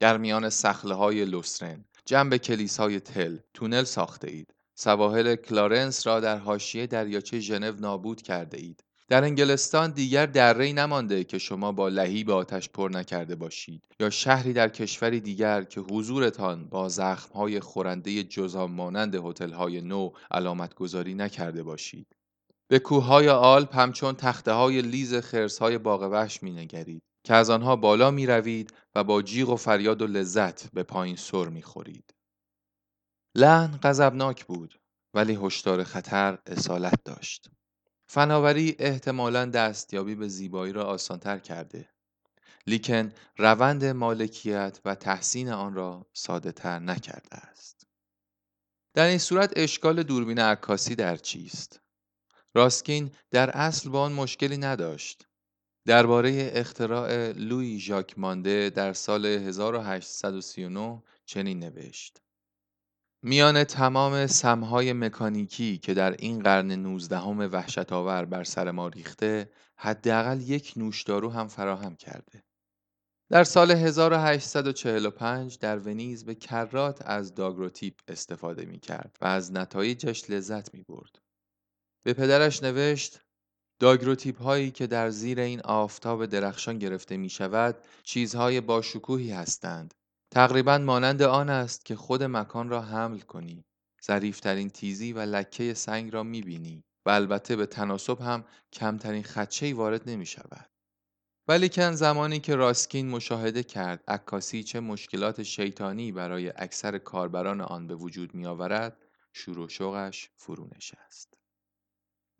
در 0.00 0.16
میان 0.16 0.50
صخره 0.50 0.94
های 0.94 1.24
لوسرن، 1.24 1.84
جنب 2.04 2.36
کلیسای 2.36 3.00
تل، 3.00 3.36
تونل 3.54 3.84
ساخته 3.84 4.30
اید. 4.30 4.54
سواحل 4.74 5.36
کلارنس 5.36 6.06
را 6.06 6.20
در 6.20 6.38
حاشیه 6.38 6.86
دریاچه 6.86 7.40
ژنو 7.40 7.72
نابود 7.80 8.22
کرده 8.22 8.58
اید. 8.58 8.84
در 9.08 9.24
انگلستان 9.24 9.90
دیگر 9.90 10.26
دره‌ای 10.26 10.72
نمانده 10.72 11.24
که 11.24 11.38
شما 11.38 11.72
با 11.72 11.88
لهیب 11.88 12.30
آتش 12.30 12.68
پر 12.68 12.88
نکرده 12.88 13.36
باشید 13.36 13.84
یا 14.00 14.10
شهری 14.10 14.52
در 14.52 14.68
کشوری 14.68 15.20
دیگر 15.20 15.62
که 15.64 15.80
حضورتان 15.80 16.68
با 16.68 16.88
زخمهای 16.88 17.60
خورنده 17.60 18.22
جزام 18.22 18.72
مانند 18.72 19.14
هتل‌های 19.14 19.80
نو 19.80 20.10
علامت 20.30 20.74
گذاری 20.74 21.14
نکرده 21.14 21.62
باشید. 21.62 22.06
به 22.68 22.78
کوههای 22.78 23.28
آلپ 23.28 23.76
همچون 23.76 24.14
تخته 24.14 24.52
های 24.52 24.82
لیز 24.82 25.14
خرسهای 25.14 25.78
باغ 25.78 26.02
وحش 26.02 26.42
می 26.42 26.50
نگرید 26.50 27.02
که 27.24 27.34
از 27.34 27.50
آنها 27.50 27.76
بالا 27.76 28.10
می 28.10 28.26
روید 28.26 28.74
و 28.94 29.04
با 29.04 29.22
جیغ 29.22 29.48
و 29.48 29.56
فریاد 29.56 30.02
و 30.02 30.06
لذت 30.06 30.72
به 30.72 30.82
پایین 30.82 31.16
سر 31.16 31.48
می 31.48 31.62
خورید. 31.62 32.14
لحن 33.36 33.78
غضبناک 33.82 34.44
بود 34.44 34.80
ولی 35.14 35.38
هشدار 35.42 35.84
خطر 35.84 36.38
اصالت 36.46 37.04
داشت. 37.04 37.50
فناوری 38.06 38.76
احتمالا 38.78 39.44
دستیابی 39.44 40.14
به 40.14 40.28
زیبایی 40.28 40.72
را 40.72 40.84
آسانتر 40.84 41.38
کرده. 41.38 41.88
لیکن 42.66 43.12
روند 43.36 43.84
مالکیت 43.84 44.80
و 44.84 44.94
تحسین 44.94 45.48
آن 45.48 45.74
را 45.74 46.06
ساده 46.12 46.52
تر 46.52 46.78
نکرده 46.78 47.36
است. 47.36 47.86
در 48.94 49.06
این 49.06 49.18
صورت 49.18 49.52
اشکال 49.56 50.02
دوربین 50.02 50.38
عکاسی 50.38 50.94
در 50.94 51.16
چیست؟ 51.16 51.80
راسکین 52.54 53.10
در 53.30 53.50
اصل 53.50 53.88
با 53.88 54.02
آن 54.02 54.12
مشکلی 54.12 54.56
نداشت. 54.56 55.26
درباره 55.86 56.50
اختراع 56.54 57.32
لوی 57.32 57.80
ژاک 57.80 58.18
مانده 58.18 58.70
در 58.70 58.92
سال 58.92 59.26
1839 59.26 61.02
چنین 61.26 61.60
نوشت. 61.60 62.22
میان 63.28 63.64
تمام 63.64 64.26
سمهای 64.26 64.92
مکانیکی 64.92 65.78
که 65.78 65.94
در 65.94 66.12
این 66.12 66.42
قرن 66.42 66.72
نوزدهم 66.72 67.38
وحشت‌آور 67.38 68.24
بر 68.24 68.44
سر 68.44 68.70
ما 68.70 68.88
ریخته 68.88 69.50
حداقل 69.76 70.40
یک 70.40 70.72
نوشدارو 70.76 71.30
هم 71.30 71.48
فراهم 71.48 71.96
کرده 71.96 72.42
در 73.30 73.44
سال 73.44 73.70
1845 73.70 75.58
در 75.58 75.78
ونیز 75.78 76.24
به 76.24 76.34
کرات 76.34 77.02
از 77.06 77.34
داگروتیپ 77.34 77.94
استفاده 78.08 78.64
می 78.64 78.78
کرد 78.78 79.16
و 79.20 79.26
از 79.26 79.52
نتایجش 79.52 80.30
لذت 80.30 80.74
می 80.74 80.82
برد. 80.82 81.18
به 82.02 82.12
پدرش 82.12 82.62
نوشت 82.62 83.20
داگروتیپ 83.78 84.42
هایی 84.42 84.70
که 84.70 84.86
در 84.86 85.10
زیر 85.10 85.40
این 85.40 85.60
آفتاب 85.60 86.26
درخشان 86.26 86.78
گرفته 86.78 87.16
می 87.16 87.30
شود 87.30 87.76
چیزهای 88.02 88.60
باشکوهی 88.60 89.30
هستند 89.30 89.94
تقریبا 90.30 90.78
مانند 90.78 91.22
آن 91.22 91.50
است 91.50 91.84
که 91.84 91.96
خود 91.96 92.22
مکان 92.22 92.68
را 92.68 92.82
حمل 92.82 93.20
کنی 93.20 93.64
ظریفترین 94.06 94.70
تیزی 94.70 95.12
و 95.12 95.18
لکه 95.18 95.74
سنگ 95.74 96.12
را 96.12 96.22
می‌بینی 96.22 96.84
و 97.06 97.10
البته 97.10 97.56
به 97.56 97.66
تناسب 97.66 98.20
هم 98.20 98.44
کمترین 98.72 99.22
خدشه‌ای 99.22 99.72
وارد 99.72 100.10
نمی 100.10 100.26
شود. 100.26 100.70
ولیکن 101.48 101.92
زمانی 101.92 102.40
که 102.40 102.56
راسکین 102.56 103.08
مشاهده 103.08 103.62
کرد 103.62 104.04
عکاسی 104.08 104.62
چه 104.62 104.80
مشکلات 104.80 105.42
شیطانی 105.42 106.12
برای 106.12 106.52
اکثر 106.56 106.98
کاربران 106.98 107.60
آن 107.60 107.86
به 107.86 107.94
وجود 107.94 108.34
می 108.34 108.46
آورد 108.46 108.96
شور 109.32 109.68
شوقش 109.68 110.30
فرو 110.36 110.68
نشست. 110.76 111.34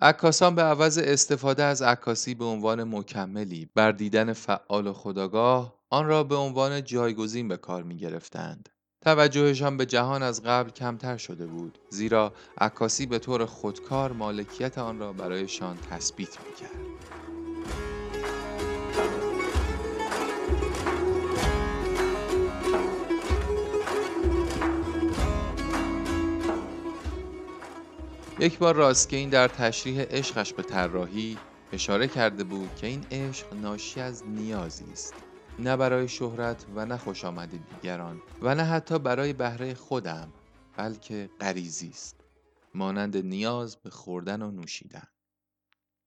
عکاسان 0.00 0.54
به 0.54 0.62
عوض 0.62 0.98
استفاده 0.98 1.62
از 1.62 1.82
عکاسی 1.82 2.34
به 2.34 2.44
عنوان 2.44 2.84
مکملی 2.84 3.70
بر 3.74 3.92
دیدن 3.92 4.32
فعال 4.32 4.86
و 4.86 4.92
خداگاه 4.92 5.75
آن 5.90 6.06
را 6.06 6.24
به 6.24 6.34
عنوان 6.34 6.84
جایگزین 6.84 7.48
به 7.48 7.56
کار 7.56 7.82
می 7.82 7.96
گرفتند. 7.96 8.68
توجهشان 9.00 9.76
به 9.76 9.86
جهان 9.86 10.22
از 10.22 10.42
قبل 10.42 10.70
کمتر 10.70 11.16
شده 11.16 11.46
بود 11.46 11.78
زیرا 11.90 12.32
عکاسی 12.58 13.06
به 13.06 13.18
طور 13.18 13.46
خودکار 13.46 14.12
مالکیت 14.12 14.78
آن 14.78 14.98
را 14.98 15.12
برایشان 15.12 15.78
تثبیت 15.90 16.38
می‌کرد 16.46 16.76
یک 28.38 28.58
بار 28.58 28.74
راسکین 28.74 29.30
در 29.30 29.48
تشریح 29.48 30.00
عشقش 30.00 30.52
به 30.52 30.62
طراحی 30.62 31.38
اشاره 31.72 32.08
کرده 32.08 32.44
بود 32.44 32.74
که 32.76 32.86
این 32.86 33.06
عشق 33.10 33.54
ناشی 33.54 34.00
از 34.00 34.28
نیازی 34.28 34.84
است 34.92 35.14
نه 35.58 35.76
برای 35.76 36.08
شهرت 36.08 36.66
و 36.74 36.86
نه 36.86 36.96
خوش 36.96 37.24
آمد 37.24 37.50
دیگران 37.50 38.22
و 38.42 38.54
نه 38.54 38.64
حتی 38.64 38.98
برای 38.98 39.32
بهره 39.32 39.74
خودم 39.74 40.32
بلکه 40.76 41.30
غریزی 41.40 41.88
است 41.88 42.16
مانند 42.74 43.16
نیاز 43.16 43.76
به 43.76 43.90
خوردن 43.90 44.42
و 44.42 44.50
نوشیدن 44.50 45.06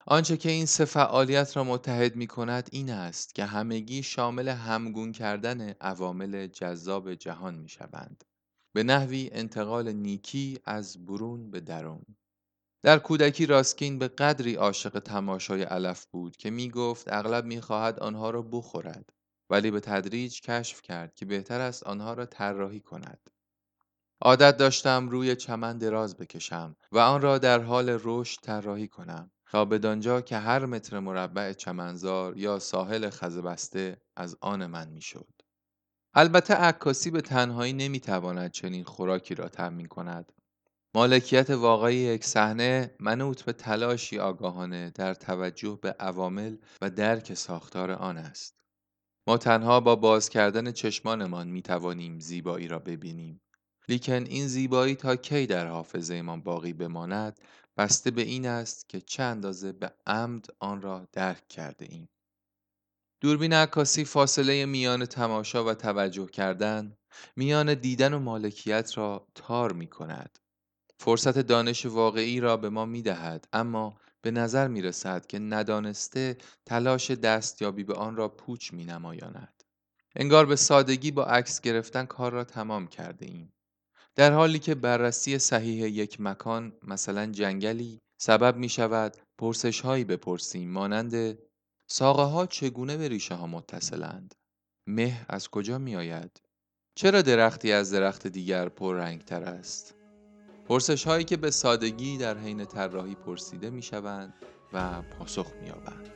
آنچه 0.05 0.37
که 0.37 0.51
این 0.51 0.65
سه 0.65 0.85
فعالیت 0.85 1.57
را 1.57 1.63
متحد 1.63 2.15
می 2.15 2.27
کند 2.27 2.69
این 2.71 2.89
است 2.89 3.35
که 3.35 3.45
همگی 3.45 4.03
شامل 4.03 4.47
همگون 4.47 5.11
کردن 5.11 5.69
عوامل 5.81 6.47
جذاب 6.47 7.13
جهان 7.13 7.55
می 7.55 7.69
شوند. 7.69 8.23
به 8.73 8.83
نحوی 8.83 9.29
انتقال 9.33 9.91
نیکی 9.91 10.59
از 10.65 11.05
برون 11.05 11.51
به 11.51 11.59
درون. 11.59 12.05
در 12.83 12.99
کودکی 12.99 13.45
راسکین 13.45 13.99
به 13.99 14.07
قدری 14.07 14.55
عاشق 14.55 14.99
تماشای 14.99 15.63
علف 15.63 16.05
بود 16.05 16.37
که 16.37 16.49
می 16.49 16.69
گفت 16.69 17.13
اغلب 17.13 17.45
می 17.45 17.61
خواهد 17.61 17.99
آنها 17.99 18.29
را 18.29 18.41
بخورد 18.41 19.13
ولی 19.49 19.71
به 19.71 19.79
تدریج 19.79 20.41
کشف 20.41 20.81
کرد 20.81 21.15
که 21.15 21.25
بهتر 21.25 21.61
است 21.61 21.83
آنها 21.83 22.13
را 22.13 22.25
طراحی 22.25 22.79
کند. 22.79 23.29
عادت 24.21 24.57
داشتم 24.57 25.09
روی 25.09 25.35
چمن 25.35 25.77
دراز 25.77 26.17
بکشم 26.17 26.75
و 26.91 26.97
آن 26.97 27.21
را 27.21 27.37
در 27.37 27.59
حال 27.59 27.99
رشد 28.03 28.41
طراحی 28.41 28.87
کنم 28.87 29.31
تا 29.51 29.65
بدانجا 29.65 30.21
که 30.21 30.37
هر 30.37 30.65
متر 30.65 30.99
مربع 30.99 31.53
چمنزار 31.53 32.37
یا 32.37 32.59
ساحل 32.59 33.09
خزبسته 33.09 34.01
از 34.15 34.37
آن 34.41 34.65
من 34.65 34.89
می‌شد. 34.89 35.33
البته 36.13 36.53
عکاسی 36.53 37.11
به 37.11 37.21
تنهایی 37.21 37.73
نمی‌تواند 37.73 38.51
چنین 38.51 38.83
خوراکی 38.83 39.35
را 39.35 39.49
تأمین 39.49 39.87
کند 39.87 40.31
مالکیت 40.95 41.49
واقعی 41.49 41.95
یک 41.95 42.25
صحنه 42.25 42.95
منوط 42.99 43.41
به 43.41 43.53
تلاشی 43.53 44.19
آگاهانه 44.19 44.91
در 44.95 45.13
توجه 45.13 45.79
به 45.81 45.95
عوامل 45.99 46.57
و 46.81 46.89
درک 46.89 47.33
ساختار 47.33 47.91
آن 47.91 48.17
است. 48.17 48.63
ما 49.29 49.37
تنها 49.37 49.79
با 49.79 49.95
باز 49.95 50.29
کردن 50.29 50.71
چشمانمان 50.71 51.47
می 51.47 51.61
توانیم 51.61 52.19
زیبایی 52.19 52.67
را 52.67 52.79
ببینیم. 52.79 53.41
لیکن 53.89 54.13
این 54.13 54.47
زیبایی 54.47 54.95
تا 54.95 55.15
کی 55.15 55.45
در 55.45 55.67
حافظه 55.67 56.21
ما 56.21 56.37
باقی 56.37 56.73
بماند 56.73 57.39
بسته 57.77 58.11
به 58.11 58.21
این 58.21 58.47
است 58.47 58.89
که 58.89 59.01
چه 59.01 59.23
اندازه 59.23 59.71
به 59.71 59.91
عمد 60.07 60.45
آن 60.59 60.81
را 60.81 61.07
درک 61.11 61.47
کرده 61.47 61.85
ایم. 61.89 62.09
دوربین 63.21 63.53
عکاسی 63.53 64.05
فاصله 64.05 64.65
میان 64.65 65.05
تماشا 65.05 65.65
و 65.65 65.73
توجه 65.73 66.27
کردن، 66.27 66.97
میان 67.35 67.73
دیدن 67.73 68.13
و 68.13 68.19
مالکیت 68.19 68.97
را 68.97 69.27
تار 69.35 69.73
می 69.73 69.87
کند. 69.87 70.39
فرصت 70.99 71.39
دانش 71.39 71.85
واقعی 71.85 72.39
را 72.39 72.57
به 72.57 72.69
ما 72.69 72.85
می 72.85 73.01
دهد 73.01 73.47
اما 73.53 73.99
به 74.21 74.31
نظر 74.31 74.67
می 74.67 74.81
رسد 74.81 75.25
که 75.25 75.39
ندانسته 75.39 76.37
تلاش 76.65 77.11
دستیابی 77.11 77.83
به 77.83 77.93
آن 77.93 78.15
را 78.15 78.27
پوچ 78.27 78.73
می 78.73 78.85
نمایاند. 78.85 79.63
انگار 80.15 80.45
به 80.45 80.55
سادگی 80.55 81.11
با 81.11 81.25
عکس 81.25 81.61
گرفتن 81.61 82.05
کار 82.05 82.31
را 82.31 82.43
تمام 82.43 82.87
کرده 82.87 83.25
ایم. 83.25 83.53
در 84.15 84.31
حالی 84.31 84.59
که 84.59 84.75
بررسی 84.75 85.39
صحیح 85.39 85.87
یک 85.87 86.21
مکان 86.21 86.73
مثلا 86.83 87.25
جنگلی 87.25 87.99
سبب 88.21 88.55
می 88.57 88.69
شود 88.69 89.17
پرسش 89.37 89.81
هایی 89.81 90.03
بپرسیم 90.03 90.71
مانند 90.71 91.37
ساقه 91.87 92.23
ها 92.23 92.45
چگونه 92.45 92.97
به 92.97 93.07
ریشه 93.07 93.35
ها 93.35 93.47
متصلند؟ 93.47 94.35
مه 94.87 95.25
از 95.29 95.49
کجا 95.49 95.77
می 95.77 95.95
آید؟ 95.95 96.41
چرا 96.95 97.21
درختی 97.21 97.71
از 97.71 97.91
درخت 97.93 98.27
دیگر 98.27 98.69
پر 98.69 99.17
تر 99.17 99.43
است؟ 99.43 99.98
پرسش 100.69 101.07
هایی 101.07 101.23
که 101.23 101.37
به 101.37 101.51
سادگی 101.51 102.17
در 102.17 102.37
حین 102.37 102.65
طراحی 102.65 103.15
پرسیده 103.15 103.69
می 103.69 103.81
شوند 103.81 104.33
و 104.73 105.01
پاسخ 105.01 105.47
می 105.61 105.69
آبند. 105.69 106.09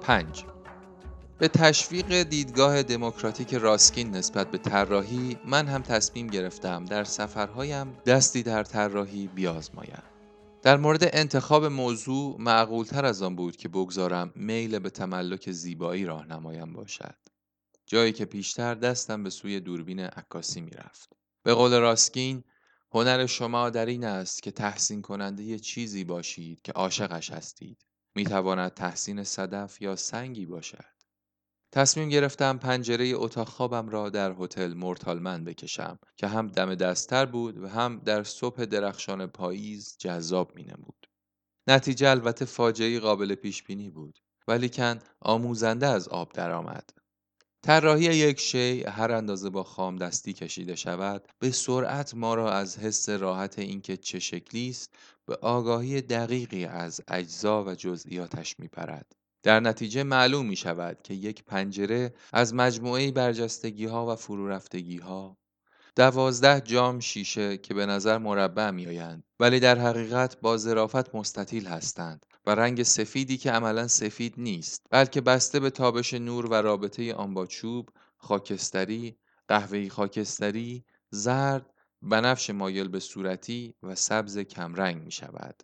پنج 0.00 0.44
به 1.38 1.48
تشویق 1.48 2.22
دیدگاه 2.22 2.82
دموکراتیک 2.82 3.54
راسکین 3.54 4.10
نسبت 4.10 4.50
به 4.50 4.58
طراحی 4.58 5.38
من 5.46 5.66
هم 5.66 5.82
تصمیم 5.82 6.26
گرفتم 6.26 6.84
در 6.84 7.04
سفرهایم 7.04 7.96
دستی 8.06 8.42
در 8.42 8.62
طراحی 8.62 9.26
بیازمایم 9.26 10.02
در 10.62 10.76
مورد 10.76 11.00
انتخاب 11.02 11.64
موضوع 11.64 12.36
معقولتر 12.40 13.04
از 13.04 13.22
آن 13.22 13.36
بود 13.36 13.56
که 13.56 13.68
بگذارم 13.68 14.32
میل 14.34 14.78
به 14.78 14.90
تملک 14.90 15.50
زیبایی 15.50 16.04
راهنمایم 16.04 16.72
باشد. 16.72 17.14
جایی 17.86 18.12
که 18.12 18.24
پیشتر 18.24 18.74
دستم 18.74 19.22
به 19.22 19.30
سوی 19.30 19.60
دوربین 19.60 20.00
عکاسی 20.00 20.60
می‌رفت. 20.60 21.12
به 21.42 21.54
قول 21.54 21.80
راسکین 21.80 22.44
هنر 22.92 23.26
شما 23.26 23.70
در 23.70 23.86
این 23.86 24.04
است 24.04 24.42
که 24.42 24.50
تحسین 24.50 25.02
کننده 25.02 25.42
یه 25.42 25.58
چیزی 25.58 26.04
باشید 26.04 26.62
که 26.62 26.72
عاشقش 26.72 27.30
هستید. 27.30 27.84
می‌تواند 28.14 28.74
تحسین 28.74 29.24
صدف 29.24 29.82
یا 29.82 29.96
سنگی 29.96 30.46
باشد. 30.46 30.97
تصمیم 31.72 32.08
گرفتم 32.08 32.58
پنجره 32.58 33.12
اتاق 33.14 33.48
خوابم 33.48 33.88
را 33.88 34.10
در 34.10 34.34
هتل 34.38 34.74
مورتالمن 34.74 35.44
بکشم 35.44 35.98
که 36.16 36.26
هم 36.26 36.46
دم 36.46 36.74
دستتر 36.74 37.26
بود 37.26 37.58
و 37.58 37.68
هم 37.68 37.98
در 38.04 38.24
صبح 38.24 38.64
درخشان 38.64 39.26
پاییز 39.26 39.96
جذاب 39.98 40.52
می 40.54 40.62
نمود. 40.62 41.06
نتیجه 41.66 42.10
البته 42.10 42.44
فاجعه 42.44 43.00
قابل 43.00 43.34
پیش 43.34 43.62
بینی 43.62 43.90
بود 43.90 44.18
ولیکن 44.48 44.98
آموزنده 45.20 45.86
از 45.86 46.08
آب 46.08 46.32
درآمد. 46.32 46.90
طراحی 47.62 48.04
یک 48.04 48.40
شی 48.40 48.82
هر 48.82 49.12
اندازه 49.12 49.50
با 49.50 49.64
خام 49.64 49.96
دستی 49.96 50.32
کشیده 50.32 50.74
شود 50.74 51.28
به 51.38 51.50
سرعت 51.50 52.14
ما 52.14 52.34
را 52.34 52.52
از 52.52 52.78
حس 52.78 53.08
راحت 53.08 53.58
اینکه 53.58 53.96
چه 53.96 54.18
شکلی 54.18 54.68
است 54.68 54.94
به 55.26 55.36
آگاهی 55.36 56.00
دقیقی 56.00 56.64
از 56.64 57.00
اجزا 57.08 57.64
و 57.64 57.74
جزئیاتش 57.74 58.58
میپرد 58.58 59.17
در 59.42 59.60
نتیجه 59.60 60.02
معلوم 60.02 60.46
می 60.46 60.56
شود 60.56 61.02
که 61.02 61.14
یک 61.14 61.44
پنجره 61.44 62.14
از 62.32 62.54
مجموعه 62.54 63.12
برجستگی 63.12 63.86
ها 63.86 64.12
و 64.12 64.16
فرورفتگی 64.16 64.98
ها 64.98 65.38
دوازده 65.96 66.60
جام 66.60 67.00
شیشه 67.00 67.56
که 67.58 67.74
به 67.74 67.86
نظر 67.86 68.18
مربع 68.18 68.70
می 68.70 68.86
آیند 68.86 69.24
ولی 69.40 69.60
در 69.60 69.78
حقیقت 69.78 70.40
با 70.40 70.56
ظرافت 70.56 71.14
مستطیل 71.14 71.66
هستند 71.66 72.26
و 72.46 72.50
رنگ 72.50 72.82
سفیدی 72.82 73.36
که 73.36 73.50
عملا 73.50 73.88
سفید 73.88 74.34
نیست 74.36 74.86
بلکه 74.90 75.20
بسته 75.20 75.60
به 75.60 75.70
تابش 75.70 76.14
نور 76.14 76.46
و 76.46 76.54
رابطه 76.54 77.14
آن 77.14 77.34
با 77.34 77.46
چوب 77.46 77.88
خاکستری 78.16 79.18
قهوه‌ای 79.48 79.88
خاکستری 79.88 80.84
زرد 81.10 81.74
بنفش 82.02 82.50
مایل 82.50 82.88
به 82.88 83.00
صورتی 83.00 83.74
و 83.82 83.94
سبز 83.94 84.38
کمرنگ 84.38 85.02
می 85.02 85.12
شود 85.12 85.62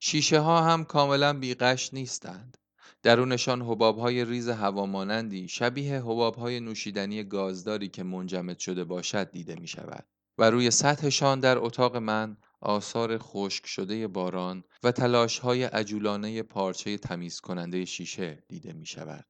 شیشه 0.00 0.38
ها 0.38 0.62
هم 0.62 0.84
کاملا 0.84 1.32
بیقش 1.32 1.94
نیستند. 1.94 2.56
درونشان 3.02 3.62
حبابهای 3.62 4.24
ریز 4.24 4.48
هوامانندی 4.48 5.48
شبیه 5.48 6.00
حبابهای 6.00 6.60
نوشیدنی 6.60 7.24
گازداری 7.24 7.88
که 7.88 8.02
منجمد 8.02 8.58
شده 8.58 8.84
باشد 8.84 9.30
دیده 9.30 9.54
می 9.54 9.66
شود 9.66 10.06
و 10.38 10.50
روی 10.50 10.70
سطحشان 10.70 11.40
در 11.40 11.58
اتاق 11.58 11.96
من 11.96 12.36
آثار 12.60 13.18
خشک 13.18 13.66
شده 13.66 14.08
باران 14.08 14.64
و 14.82 14.92
تلاش 14.92 15.38
های 15.38 15.64
عجولانه 15.64 16.42
پارچه 16.42 16.98
تمیز 16.98 17.40
کننده 17.40 17.84
شیشه 17.84 18.44
دیده 18.48 18.72
می 18.72 18.86
شود. 18.86 19.26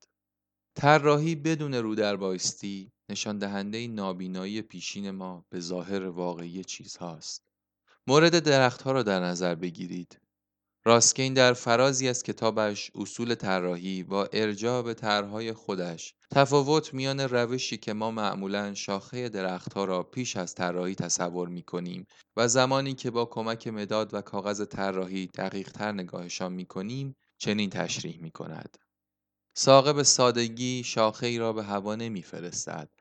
طراحی 0.75 1.35
بدون 1.35 1.75
رو 1.75 1.95
در 1.95 2.17
بایستی 2.17 2.93
نشان 3.09 3.39
دهنده 3.39 3.87
نابینایی 3.87 4.63
پیشین 4.63 5.11
ما 5.11 5.47
به 5.51 5.61
ظاهر 5.61 6.03
واقعی 6.03 6.65
چیزهاست. 6.65 7.43
مورد 8.07 8.39
درختها 8.39 8.93
را 8.93 9.03
در 9.03 9.21
نظر 9.21 9.55
بگیرید. 9.55 10.22
راسکین 10.85 11.35
در 11.35 11.53
فرازی 11.53 12.09
از 12.09 12.23
کتابش 12.23 12.91
اصول 12.95 13.35
طراحی 13.35 14.03
با 14.03 14.29
ارجاع 14.33 14.83
به 14.83 14.95
طرحهای 14.95 15.53
خودش 15.53 16.15
تفاوت 16.31 16.95
میان 16.95 17.21
روشی 17.21 17.77
که 17.77 17.93
ما 17.93 18.11
معمولا 18.11 18.75
شاخه 18.75 19.29
درختها 19.29 19.85
را 19.85 20.03
پیش 20.03 20.37
از 20.37 20.55
طراحی 20.55 20.95
تصور 20.95 21.49
می 21.49 21.63
کنیم 21.63 22.07
و 22.37 22.49
زمانی 22.49 22.95
که 22.95 23.11
با 23.11 23.25
کمک 23.25 23.69
مداد 23.69 24.15
و 24.15 24.21
کاغذ 24.21 24.65
طراحی 24.65 25.27
دقیق 25.27 25.73
تر 25.73 25.93
نگاهشان 25.93 26.53
می 26.53 26.67
کنیم 26.67 27.17
چنین 27.39 27.71
تشریح 27.71 28.19
می 28.23 28.31
کند. 28.31 28.79
ساقه 29.57 30.03
سادگی 30.03 30.83
شاخه 30.85 31.27
ای 31.27 31.39
را 31.39 31.53
به 31.53 31.65
هوا 31.65 31.95
نمی 31.95 32.25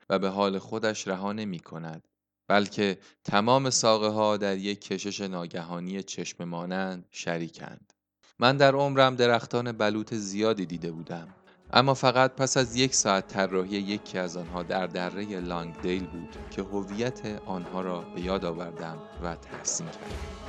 و 0.08 0.18
به 0.18 0.28
حال 0.28 0.58
خودش 0.58 1.08
رها 1.08 1.32
نمی 1.32 1.60
کند 1.60 2.08
بلکه 2.48 2.98
تمام 3.24 3.70
ساقه 3.70 4.08
ها 4.08 4.36
در 4.36 4.56
یک 4.56 4.80
کشش 4.80 5.20
ناگهانی 5.20 6.02
چشم 6.02 6.44
مانند 6.44 7.04
شریکند. 7.10 7.92
من 8.38 8.56
در 8.56 8.74
عمرم 8.74 9.16
درختان 9.16 9.72
بلوط 9.72 10.14
زیادی 10.14 10.66
دیده 10.66 10.92
بودم 10.92 11.28
اما 11.72 11.94
فقط 11.94 12.32
پس 12.36 12.56
از 12.56 12.76
یک 12.76 12.94
ساعت 12.94 13.28
طراحی 13.28 13.76
یکی 13.76 14.18
از 14.18 14.36
آنها 14.36 14.62
در 14.62 14.86
دره 14.86 15.40
لانگدیل 15.40 16.06
بود 16.06 16.36
که 16.50 16.62
هویت 16.62 17.20
آنها 17.46 17.80
را 17.80 18.00
به 18.00 18.20
یاد 18.20 18.44
آوردم 18.44 18.98
و 19.22 19.36
تحسین 19.36 19.86
کردم. 19.86 20.42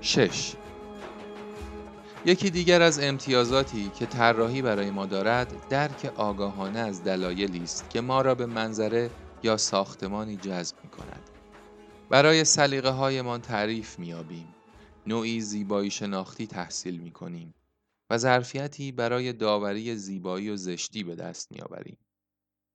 شش 0.00 0.52
یکی 2.24 2.50
دیگر 2.50 2.82
از 2.82 2.98
امتیازاتی 2.98 3.88
که 3.88 4.06
طراحی 4.06 4.62
برای 4.62 4.90
ما 4.90 5.06
دارد 5.06 5.68
درک 5.68 6.12
آگاهانه 6.16 6.78
از 6.78 7.04
دلایلی 7.04 7.62
است 7.62 7.90
که 7.90 8.00
ما 8.00 8.22
را 8.22 8.34
به 8.34 8.46
منظره 8.46 9.10
یا 9.42 9.56
ساختمانی 9.56 10.36
جذب 10.36 10.76
می 10.84 10.90
کند. 10.90 11.30
برای 12.10 12.44
سلیقه 12.44 12.88
هایمان 12.88 13.40
تعریف 13.40 13.98
می 13.98 14.12
آبیم. 14.12 14.54
نوعی 15.06 15.40
زیبایی 15.40 15.90
شناختی 15.90 16.46
تحصیل 16.46 17.00
می 17.00 17.10
کنیم 17.10 17.54
و 18.10 18.18
ظرفیتی 18.18 18.92
برای 18.92 19.32
داوری 19.32 19.96
زیبایی 19.96 20.50
و 20.50 20.56
زشتی 20.56 21.04
به 21.04 21.14
دست 21.14 21.52
می 21.52 21.60
آوریم. 21.60 21.98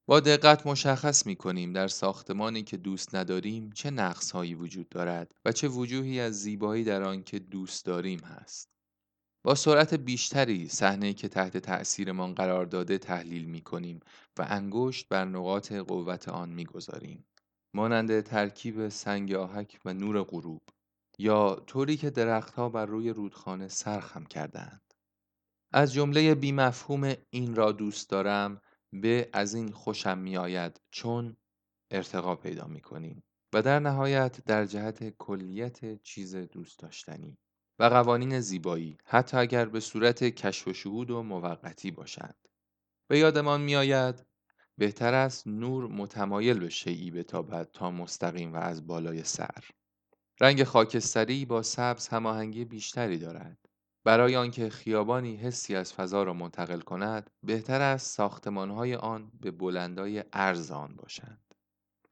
با 0.05 0.19
دقت 0.19 0.67
مشخص 0.67 1.25
می 1.25 1.35
کنیم 1.35 1.73
در 1.73 1.87
ساختمانی 1.87 2.63
که 2.63 2.77
دوست 2.77 3.15
نداریم 3.15 3.71
چه 3.71 3.89
نقص 3.91 4.31
هایی 4.31 4.55
وجود 4.55 4.89
دارد 4.89 5.35
و 5.45 5.51
چه 5.51 5.67
وجوهی 5.67 6.19
از 6.19 6.41
زیبایی 6.41 6.83
در 6.83 7.03
آن 7.03 7.23
که 7.23 7.39
دوست 7.39 7.85
داریم 7.85 8.19
هست. 8.19 8.74
با 9.45 9.55
سرعت 9.55 9.93
بیشتری 9.93 10.67
صحنه 10.67 11.13
که 11.13 11.27
تحت 11.27 11.57
تأثیرمان 11.57 12.33
قرار 12.33 12.65
داده 12.65 12.97
تحلیل 12.97 13.45
می 13.45 13.61
کنیم 13.61 13.99
و 14.39 14.45
انگشت 14.49 15.07
بر 15.09 15.25
نقاط 15.25 15.71
قوت 15.71 16.29
آن 16.29 16.49
می 16.49 16.65
گذاریم. 16.65 17.25
مانند 17.73 18.21
ترکیب 18.21 18.89
سنگ 18.89 19.33
آهک 19.33 19.79
و 19.85 19.93
نور 19.93 20.23
غروب 20.23 20.61
یا 21.19 21.63
طوری 21.67 21.97
که 21.97 22.09
درختها 22.09 22.69
بر 22.69 22.85
روی 22.85 23.09
رودخانه 23.09 23.67
سرخم 23.67 24.23
کردند. 24.23 24.93
از 25.73 25.93
جمله 25.93 26.35
بیمفهوم 26.35 27.13
این 27.29 27.55
را 27.55 27.71
دوست 27.71 28.09
دارم 28.09 28.61
به 28.93 29.29
از 29.33 29.53
این 29.55 29.71
خوشم 29.71 30.17
می 30.17 30.37
آید 30.37 30.81
چون 30.91 31.37
ارتقا 31.91 32.35
پیدا 32.35 32.67
می 32.67 32.81
کنیم 32.81 33.23
و 33.53 33.61
در 33.61 33.79
نهایت 33.79 34.45
در 34.45 34.65
جهت 34.65 35.09
کلیت 35.09 36.01
چیز 36.03 36.35
دوست 36.35 36.79
داشتنی 36.79 37.37
و 37.79 37.83
قوانین 37.83 38.39
زیبایی 38.39 38.97
حتی 39.05 39.37
اگر 39.37 39.65
به 39.65 39.79
صورت 39.79 40.23
کشف 40.23 40.67
و 40.67 40.73
شهود 40.73 41.11
و 41.11 41.23
موقتی 41.23 41.91
باشند. 41.91 42.47
به 43.07 43.19
یادمان 43.19 43.61
می 43.61 43.75
آید 43.75 44.25
بهتر 44.77 45.13
است 45.13 45.47
نور 45.47 45.87
متمایل 45.87 46.59
به 46.59 46.69
شیعی 46.69 47.11
بتابد 47.11 47.69
تا 47.73 47.91
مستقیم 47.91 48.53
و 48.53 48.57
از 48.57 48.87
بالای 48.87 49.23
سر. 49.23 49.63
رنگ 50.41 50.63
خاکستری 50.63 51.45
با 51.45 51.61
سبز 51.61 52.07
هماهنگی 52.07 52.65
بیشتری 52.65 53.17
دارد. 53.17 53.57
برای 54.03 54.35
آنکه 54.35 54.69
خیابانی 54.69 55.35
حسی 55.35 55.75
از 55.75 55.93
فضا 55.93 56.23
را 56.23 56.33
منتقل 56.33 56.79
کند 56.79 57.29
بهتر 57.43 57.81
است 57.81 58.15
ساختمانهای 58.15 58.95
آن 58.95 59.31
به 59.41 59.51
بلندای 59.51 60.23
ارز 60.33 60.71
آن 60.71 60.95
باشند. 60.95 61.41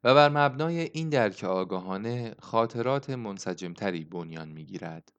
و 0.03 0.13
بر 0.13 0.29
مبنای 0.29 0.79
این 0.79 1.09
درک 1.09 1.43
آگاهانه 1.43 2.35
خاطرات 2.39 3.09
منسجمتری 3.09 4.05
بنیان 4.05 4.49
می‌گیرد. 4.49 5.13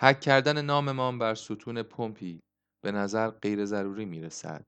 حک 0.00 0.20
کردن 0.20 0.62
ناممان 0.62 1.18
بر 1.18 1.34
ستون 1.34 1.82
پمپی 1.82 2.40
به 2.84 2.92
نظر 2.92 3.30
غیر 3.30 3.64
ضروری 3.64 4.04
می 4.04 4.20
رسد. 4.20 4.66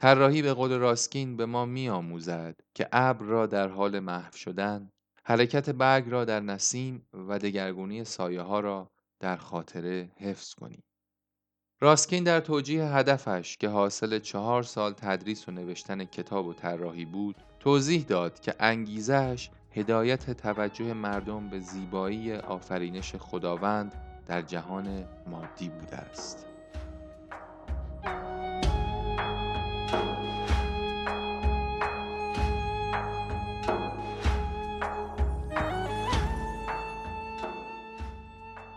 طراحی 0.00 0.42
به 0.42 0.54
قول 0.54 0.72
راسکین 0.72 1.36
به 1.36 1.46
ما 1.46 1.64
می 1.64 1.88
آموزد 1.88 2.60
که 2.74 2.88
ابر 2.92 3.24
را 3.24 3.46
در 3.46 3.68
حال 3.68 3.98
محو 3.98 4.36
شدن، 4.36 4.90
حرکت 5.24 5.70
برگ 5.70 6.10
را 6.10 6.24
در 6.24 6.40
نسیم 6.40 7.06
و 7.28 7.38
دگرگونی 7.38 8.04
سایه 8.04 8.40
ها 8.40 8.60
را 8.60 8.90
در 9.20 9.36
خاطره 9.36 10.10
حفظ 10.16 10.54
کنیم. 10.54 10.82
راسکین 11.80 12.24
در 12.24 12.40
توجیه 12.40 12.84
هدفش 12.84 13.56
که 13.56 13.68
حاصل 13.68 14.18
چهار 14.18 14.62
سال 14.62 14.92
تدریس 14.92 15.48
و 15.48 15.52
نوشتن 15.52 16.04
کتاب 16.04 16.46
و 16.46 16.54
طراحی 16.54 17.04
بود 17.04 17.36
توضیح 17.60 18.04
داد 18.04 18.40
که 18.40 18.54
انگیزش 18.60 19.50
هدایت 19.70 20.30
توجه 20.30 20.92
مردم 20.94 21.48
به 21.48 21.58
زیبایی 21.58 22.32
آفرینش 22.32 23.16
خداوند 23.16 24.11
در 24.26 24.42
جهان 24.42 25.04
مادی 25.26 25.68
بوده 25.68 25.96
است 25.96 26.46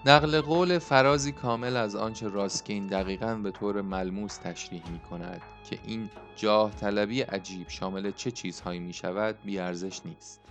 نقل 0.08 0.42
قول 0.42 0.80
فرازی 0.80 1.32
کامل 1.32 1.78
از 1.78 1.96
آنچه 1.96 2.28
راسکین 2.28 2.88
دقیقا 2.88 3.36
به 3.36 3.52
طور 3.52 3.82
ملموس 3.82 4.38
تشریح 4.38 4.92
می 4.92 5.00
کند 5.00 5.42
که 5.70 5.80
این 5.86 6.10
جاه 6.36 6.72
طلبی 6.72 7.22
عجیب 7.22 7.70
شامل 7.70 8.12
چه 8.12 8.32
چیزهایی 8.32 8.80
می 8.80 8.94
شود 8.94 9.36
بیارزش 9.46 10.02
نیست. 10.06 10.42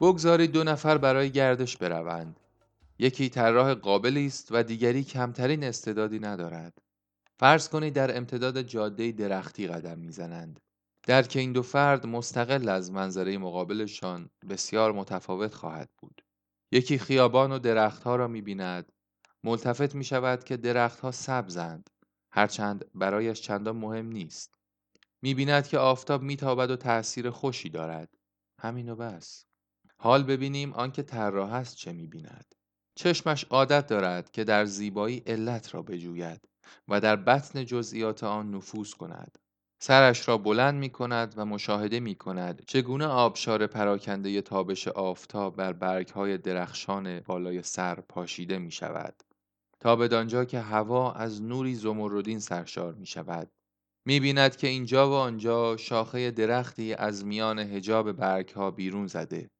بگذارید 0.00 0.52
دو 0.52 0.64
نفر 0.64 0.98
برای 0.98 1.30
گردش 1.30 1.76
بروند. 1.76 2.40
یکی 2.98 3.28
طراح 3.28 3.74
قابلی 3.74 4.26
است 4.26 4.48
و 4.50 4.62
دیگری 4.62 5.04
کمترین 5.04 5.64
استعدادی 5.64 6.18
ندارد. 6.18 6.78
فرض 7.38 7.68
کنید 7.68 7.94
در 7.94 8.16
امتداد 8.16 8.62
جاده 8.62 9.12
درختی 9.12 9.66
قدم 9.66 9.98
می‌زنند. 9.98 10.60
که 11.06 11.40
این 11.40 11.52
دو 11.52 11.62
فرد 11.62 12.06
مستقل 12.06 12.68
از 12.68 12.92
منظره 12.92 13.38
مقابلشان 13.38 14.30
بسیار 14.48 14.92
متفاوت 14.92 15.54
خواهد 15.54 15.90
بود. 15.98 16.22
یکی 16.72 16.98
خیابان 16.98 17.52
و 17.52 17.58
درختها 17.58 18.16
را 18.16 18.28
می 18.28 18.42
بیند. 18.42 18.92
ملتفت 19.44 19.94
می 19.94 20.04
شود 20.04 20.44
که 20.44 20.56
درختها 20.56 21.10
سبزند. 21.10 21.90
هرچند 22.32 22.84
برایش 22.94 23.40
چندان 23.40 23.76
مهم 23.76 24.06
نیست. 24.06 24.54
می 25.22 25.34
بیند 25.34 25.68
که 25.68 25.78
آفتاب 25.78 26.22
می 26.22 26.36
تابد 26.36 26.70
و 26.70 26.76
تأثیر 26.76 27.30
خوشی 27.30 27.68
دارد. 27.68 28.08
همین 28.60 28.88
و 28.88 28.96
بس. 28.96 29.44
حال 29.98 30.22
ببینیم 30.22 30.72
آنکه 30.72 31.02
طراح 31.02 31.52
است 31.52 31.76
چه 31.76 31.92
می 31.92 32.06
بیند. 32.06 32.54
چشمش 32.94 33.44
عادت 33.44 33.86
دارد 33.86 34.30
که 34.30 34.44
در 34.44 34.64
زیبایی 34.64 35.22
علت 35.26 35.74
را 35.74 35.82
بجوید 35.82 36.48
و 36.88 37.00
در 37.00 37.16
بطن 37.16 37.64
جزئیات 37.64 38.24
آن 38.24 38.54
نفوذ 38.54 38.94
کند. 38.94 39.38
سرش 39.82 40.28
را 40.28 40.38
بلند 40.38 40.74
می 40.74 40.90
کند 40.90 41.34
و 41.36 41.44
مشاهده 41.44 42.00
می 42.00 42.14
کند 42.14 42.64
چگونه 42.66 43.06
آبشار 43.06 43.66
پراکنده 43.66 44.42
تابش 44.42 44.88
آفتاب 44.88 45.56
بر 45.56 45.72
برگ 45.72 46.08
های 46.08 46.38
درخشان 46.38 47.20
بالای 47.20 47.62
سر 47.62 48.00
پاشیده 48.00 48.58
می 48.58 48.70
شود. 48.70 49.22
تا 49.80 49.96
بدانجا 49.96 50.44
که 50.44 50.60
هوا 50.60 51.12
از 51.12 51.42
نوری 51.42 51.74
زمردین 51.74 52.38
سرشار 52.38 52.94
می 52.94 53.06
شود. 53.06 53.50
می 54.06 54.20
بیند 54.20 54.56
که 54.56 54.66
اینجا 54.66 55.10
و 55.10 55.12
آنجا 55.12 55.76
شاخه 55.76 56.30
درختی 56.30 56.94
از 56.94 57.24
میان 57.24 57.58
هجاب 57.58 58.12
برگ 58.12 58.48
ها 58.48 58.70
بیرون 58.70 59.06
زده 59.06 59.50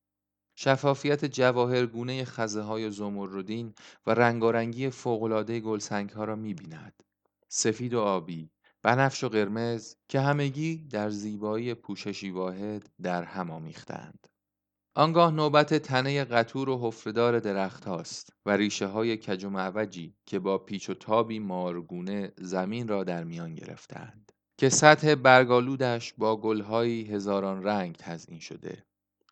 شفافیت 0.54 1.24
جواهرگونه 1.24 2.24
خزه 2.24 2.60
های 2.60 2.90
زمردین 2.90 3.74
و 4.06 4.10
رنگارنگی 4.10 4.90
فوقالعاده 4.90 5.60
گلسنگ 5.60 6.10
ها 6.10 6.24
را 6.24 6.36
می 6.36 6.54
بیند. 6.54 7.02
سفید 7.48 7.94
و 7.94 8.00
آبی، 8.00 8.50
بنفش 8.82 9.24
و 9.24 9.28
قرمز 9.28 9.94
که 10.08 10.20
همگی 10.20 10.76
در 10.76 11.10
زیبایی 11.10 11.74
پوششی 11.74 12.30
واحد 12.30 12.90
در 13.02 13.22
هم 13.22 13.50
آمیختند. 13.50 14.26
آنگاه 14.96 15.32
نوبت 15.32 15.74
تنه 15.74 16.24
قطور 16.24 16.68
و 16.68 16.78
حفردار 16.78 17.40
درخت 17.40 17.84
هاست 17.84 18.32
و 18.46 18.56
ریشه 18.56 18.86
های 18.86 19.16
کج 19.16 19.44
و 19.44 19.50
معوجی 19.50 20.14
که 20.26 20.38
با 20.38 20.58
پیچ 20.58 20.90
و 20.90 20.94
تابی 20.94 21.38
مارگونه 21.38 22.32
زمین 22.38 22.88
را 22.88 23.04
در 23.04 23.24
میان 23.24 23.54
گرفتند 23.54 24.32
که 24.58 24.68
سطح 24.68 25.14
برگالودش 25.14 26.14
با 26.18 26.36
گلهایی 26.36 27.04
هزاران 27.04 27.64
رنگ 27.64 27.96
تزئین 27.98 28.38
شده 28.38 28.84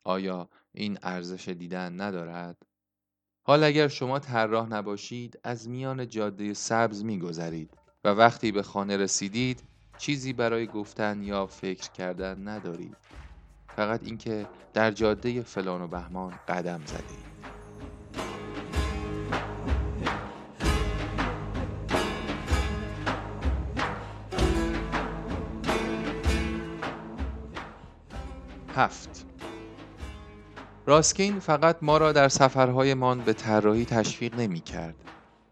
آیا 0.05 0.49
این 0.75 0.99
ارزش 1.03 1.49
دیدن 1.49 2.01
ندارد؟ 2.01 2.57
حال 3.47 3.65
اگر 3.65 3.89
شما 3.89 4.19
طراح 4.19 4.69
نباشید 4.69 5.39
از 5.45 5.69
میان 5.69 6.09
جاده 6.09 6.55
سبز 6.55 7.05
میگذرید 7.05 7.71
و 8.05 8.09
وقتی 8.09 8.53
به 8.53 8.63
خانه 8.63 8.97
رسیدید 8.97 9.63
چیزی 9.99 10.33
برای 10.33 10.67
گفتن 10.67 11.23
یا 11.23 11.47
فکر 11.47 11.91
کردن 11.91 12.49
ندارید. 12.49 12.97
فقط 13.77 14.01
اینکه 14.05 14.47
در 14.75 14.91
جاده 14.91 15.43
فلان 15.43 15.83
و 15.83 15.87
بهمان 15.89 16.35
قدم 16.49 16.81
زدید. 16.87 17.33
هفت. 28.75 29.32
راسکین 30.87 31.41
فقط 31.41 31.77
ما 31.83 31.99
را 31.99 32.13
در 32.13 32.29
سفرهایمان 32.29 33.21
به 33.21 33.33
طراحی 33.33 33.85
تشویق 33.85 34.35
نمی 34.35 34.61
کرد 34.61 34.95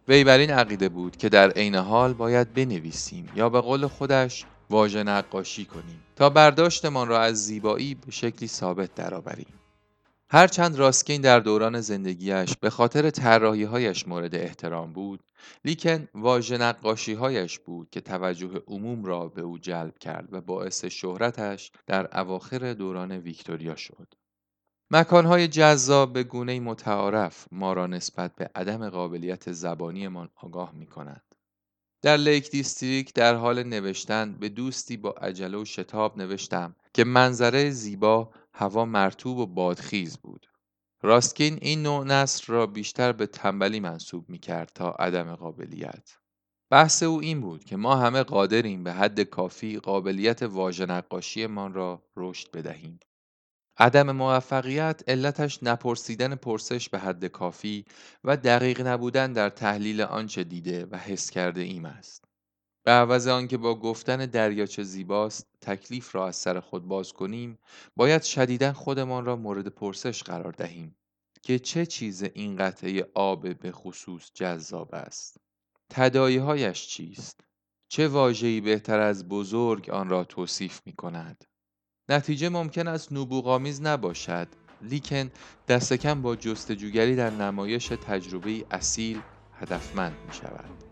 وی 0.08 0.24
بر 0.24 0.38
این 0.38 0.50
عقیده 0.50 0.88
بود 0.88 1.16
که 1.16 1.28
در 1.28 1.50
عین 1.50 1.74
حال 1.74 2.12
باید 2.12 2.54
بنویسیم 2.54 3.28
یا 3.34 3.48
به 3.48 3.60
قول 3.60 3.86
خودش 3.86 4.44
واژه 4.70 5.02
نقاشی 5.02 5.64
کنیم 5.64 6.02
تا 6.16 6.30
برداشتمان 6.30 7.08
را 7.08 7.20
از 7.20 7.46
زیبایی 7.46 7.94
به 7.94 8.10
شکلی 8.10 8.48
ثابت 8.48 8.94
درآوریم. 8.94 9.60
هرچند 10.30 10.76
راسکین 10.76 11.20
در 11.20 11.40
دوران 11.40 11.80
زندگیش 11.80 12.56
به 12.60 12.70
خاطر 12.70 13.20
هایش 13.64 14.08
مورد 14.08 14.34
احترام 14.34 14.92
بود 14.92 15.20
لیکن 15.64 16.08
واژه 16.14 16.58
نقاشی 16.58 17.12
هایش 17.12 17.58
بود 17.58 17.90
که 17.90 18.00
توجه 18.00 18.62
عموم 18.66 19.04
را 19.04 19.28
به 19.28 19.42
او 19.42 19.58
جلب 19.58 19.98
کرد 19.98 20.28
و 20.32 20.40
باعث 20.40 20.84
شهرتش 20.84 21.72
در 21.86 22.18
اواخر 22.20 22.72
دوران 22.72 23.12
ویکتوریا 23.12 23.76
شد. 23.76 24.19
مکانهای 24.92 25.48
جذاب 25.48 26.12
به 26.12 26.22
گونه 26.22 26.60
متعارف 26.60 27.46
ما 27.52 27.72
را 27.72 27.86
نسبت 27.86 28.34
به 28.34 28.50
عدم 28.54 28.90
قابلیت 28.90 29.52
زبانیمان 29.52 30.28
آگاه 30.36 30.72
می 30.74 30.86
کند. 30.86 31.22
در 32.02 32.16
Lake 32.16 32.50
District 32.50 33.14
در 33.14 33.34
حال 33.34 33.62
نوشتن 33.62 34.32
به 34.32 34.48
دوستی 34.48 34.96
با 34.96 35.10
عجله 35.10 35.58
و 35.58 35.64
شتاب 35.64 36.18
نوشتم 36.18 36.76
که 36.94 37.04
منظره 37.04 37.70
زیبا 37.70 38.30
هوا 38.52 38.84
مرطوب 38.84 39.38
و 39.38 39.46
بادخیز 39.46 40.18
بود. 40.18 40.46
راسکین 41.02 41.58
این 41.62 41.82
نوع 41.82 42.04
نثر 42.04 42.52
را 42.52 42.66
بیشتر 42.66 43.12
به 43.12 43.26
تنبلی 43.26 43.80
منسوب 43.80 44.28
می 44.28 44.38
کرد 44.38 44.70
تا 44.74 44.90
عدم 44.90 45.34
قابلیت. 45.34 46.16
بحث 46.70 47.02
او 47.02 47.20
این 47.20 47.40
بود 47.40 47.64
که 47.64 47.76
ما 47.76 47.96
همه 47.96 48.22
قادریم 48.22 48.84
به 48.84 48.92
حد 48.92 49.20
کافی 49.20 49.78
قابلیت 49.78 50.42
واژه 50.42 50.86
نقاشیمان 50.86 51.74
را 51.74 52.02
رشد 52.16 52.50
بدهیم. 52.50 53.00
عدم 53.80 54.12
موفقیت 54.12 55.02
علتش 55.08 55.62
نپرسیدن 55.62 56.34
پرسش 56.34 56.88
به 56.88 56.98
حد 56.98 57.24
کافی 57.26 57.84
و 58.24 58.36
دقیق 58.36 58.86
نبودن 58.86 59.32
در 59.32 59.50
تحلیل 59.50 60.00
آنچه 60.00 60.44
دیده 60.44 60.86
و 60.86 60.96
حس 60.96 61.30
کرده 61.30 61.60
ایم 61.60 61.84
است. 61.84 62.24
به 62.84 62.90
عوض 62.90 63.26
آنکه 63.26 63.56
با 63.56 63.74
گفتن 63.74 64.26
دریاچه 64.26 64.82
زیباست 64.82 65.46
تکلیف 65.60 66.14
را 66.14 66.28
از 66.28 66.36
سر 66.36 66.60
خود 66.60 66.88
باز 66.88 67.12
کنیم 67.12 67.58
باید 67.96 68.22
شدیدا 68.22 68.72
خودمان 68.72 69.24
را 69.24 69.36
مورد 69.36 69.68
پرسش 69.68 70.22
قرار 70.22 70.52
دهیم 70.52 70.96
که 71.42 71.58
چه 71.58 71.86
چیز 71.86 72.22
این 72.22 72.56
قطعه 72.56 73.06
آب 73.14 73.58
به 73.58 73.72
خصوص 73.72 74.30
جذاب 74.34 74.94
است. 74.94 75.36
تداییهایش 75.90 76.86
چیست؟ 76.86 77.40
چه 77.88 78.08
واژه‌ای 78.08 78.60
بهتر 78.60 79.00
از 79.00 79.28
بزرگ 79.28 79.90
آن 79.90 80.08
را 80.08 80.24
توصیف 80.24 80.80
می 80.86 80.92
کند 80.92 81.44
نتیجه 82.10 82.48
ممکن 82.48 82.88
است 82.88 83.12
نبوغامیز 83.12 83.82
نباشد 83.82 84.48
لیکن 84.82 85.30
دست 85.68 85.92
کم 85.92 86.22
با 86.22 86.36
جستجوگری 86.36 87.16
در 87.16 87.30
نمایش 87.30 87.86
تجربه 87.86 88.64
اصیل 88.70 89.20
هدفمند 89.60 90.16
می 90.26 90.34
شود. 90.34 90.89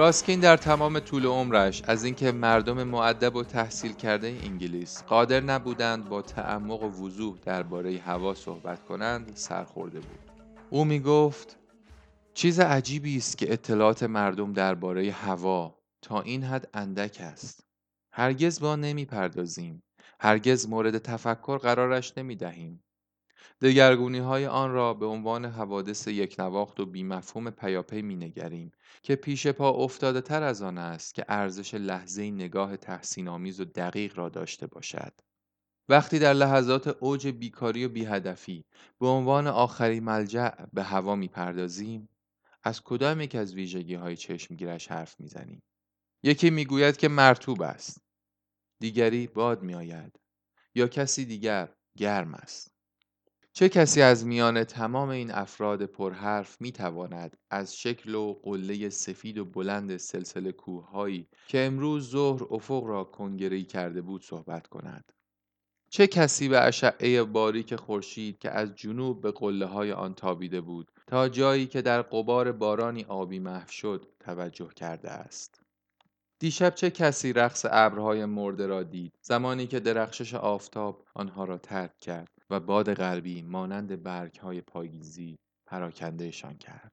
راسکین 0.00 0.40
در 0.40 0.56
تمام 0.56 1.00
طول 1.00 1.26
عمرش 1.26 1.82
از 1.86 2.04
اینکه 2.04 2.32
مردم 2.32 2.82
معدب 2.82 3.36
و 3.36 3.44
تحصیل 3.44 3.92
کرده 3.92 4.38
انگلیس 4.42 5.02
قادر 5.02 5.40
نبودند 5.40 6.08
با 6.08 6.22
تعمق 6.22 6.82
و 6.82 7.06
وضوح 7.06 7.38
درباره 7.44 7.98
هوا 7.98 8.34
صحبت 8.34 8.84
کنند 8.84 9.32
سرخورده 9.34 10.00
بود. 10.00 10.18
او 10.70 10.84
می 10.84 11.00
گفت 11.00 11.56
چیز 12.34 12.60
عجیبی 12.60 13.16
است 13.16 13.38
که 13.38 13.52
اطلاعات 13.52 14.02
مردم 14.02 14.52
درباره 14.52 15.10
هوا 15.12 15.78
تا 16.02 16.20
این 16.20 16.44
حد 16.44 16.68
اندک 16.74 17.18
است. 17.20 17.66
هرگز 18.12 18.60
با 18.60 18.76
نمی 18.76 19.04
پردازیم 19.04 19.82
هرگز 20.20 20.68
مورد 20.68 20.98
تفکر 20.98 21.58
قرارش 21.58 22.12
نمی 22.18 22.36
دهیم 22.36 22.84
دگرگونی 23.60 24.18
های 24.18 24.46
آن 24.46 24.72
را 24.72 24.94
به 24.94 25.06
عنوان 25.06 25.44
حوادث 25.44 26.08
یک 26.08 26.36
نواخت 26.38 26.80
و 26.80 26.86
بیمفهوم 26.86 27.50
پیاپی 27.50 28.02
می 28.02 28.16
نگریم 28.16 28.72
که 29.02 29.16
پیش 29.16 29.46
پا 29.46 29.70
افتاده 29.70 30.20
تر 30.20 30.42
از 30.42 30.62
آن 30.62 30.78
است 30.78 31.14
که 31.14 31.24
ارزش 31.28 31.74
لحظه 31.74 32.30
نگاه 32.30 32.76
تحسین 32.76 33.28
آمیز 33.28 33.60
و 33.60 33.64
دقیق 33.64 34.18
را 34.18 34.28
داشته 34.28 34.66
باشد. 34.66 35.12
وقتی 35.88 36.18
در 36.18 36.32
لحظات 36.32 36.88
اوج 36.88 37.28
بیکاری 37.28 37.84
و 37.84 37.88
بیهدفی 37.88 38.64
به 39.00 39.06
عنوان 39.06 39.46
آخری 39.46 40.00
ملجع 40.00 40.64
به 40.72 40.82
هوا 40.82 41.16
می 41.16 41.28
پردازیم 41.28 42.08
از 42.62 42.82
کدام 42.82 43.20
یک 43.20 43.34
از 43.34 43.54
ویژگی 43.54 43.94
های 43.94 44.16
چشمگیرش 44.16 44.88
حرف 44.88 45.20
می‌زنیم 45.20 45.62
یکی 46.22 46.50
می‌گوید 46.50 46.96
که 46.96 47.08
مرتوب 47.08 47.62
است 47.62 48.00
دیگری 48.80 49.26
باد 49.26 49.62
میآید 49.62 50.20
یا 50.74 50.88
کسی 50.88 51.24
دیگر 51.24 51.74
گرم 51.96 52.34
است 52.34 52.77
چه 53.58 53.68
کسی 53.68 54.02
از 54.02 54.26
میان 54.26 54.64
تمام 54.64 55.08
این 55.08 55.30
افراد 55.30 55.82
پرحرف 55.82 56.60
می 56.60 56.72
تواند 56.72 57.36
از 57.50 57.76
شکل 57.76 58.14
و 58.14 58.32
قله 58.42 58.88
سفید 58.88 59.38
و 59.38 59.44
بلند 59.44 59.96
سلسله 59.96 60.52
کوههایی 60.52 61.28
که 61.48 61.64
امروز 61.64 62.10
ظهر 62.10 62.42
افق 62.50 62.84
را 62.84 63.04
کنگره‌ای 63.04 63.64
کرده 63.64 64.02
بود 64.02 64.24
صحبت 64.24 64.66
کند؟ 64.66 65.12
چه 65.90 66.06
کسی 66.06 66.48
به 66.48 66.60
اشعه 66.60 67.24
باریک 67.24 67.76
خورشید 67.76 68.38
که 68.38 68.50
از 68.50 68.74
جنوب 68.74 69.20
به 69.20 69.30
قله 69.30 69.66
های 69.66 69.92
آن 69.92 70.14
تابیده 70.14 70.60
بود 70.60 70.90
تا 71.06 71.28
جایی 71.28 71.66
که 71.66 71.82
در 71.82 72.02
قبار 72.02 72.52
بارانی 72.52 73.04
آبی 73.04 73.38
محو 73.38 73.68
شد 73.68 74.06
توجه 74.20 74.68
کرده 74.76 75.10
است؟ 75.10 75.60
دیشب 76.38 76.74
چه 76.74 76.90
کسی 76.90 77.32
رقص 77.32 77.66
ابرهای 77.70 78.24
مرده 78.24 78.66
را 78.66 78.82
دید 78.82 79.18
زمانی 79.22 79.66
که 79.66 79.80
درخشش 79.80 80.34
آفتاب 80.34 81.04
آنها 81.14 81.44
را 81.44 81.58
ترک 81.58 81.98
کرد؟ 81.98 82.37
و 82.50 82.60
باد 82.60 82.94
غربی 82.94 83.42
مانند 83.42 84.02
برگهای 84.02 84.60
پاییزی 84.60 85.38
پراکندهشان 85.66 86.58
کرد 86.58 86.92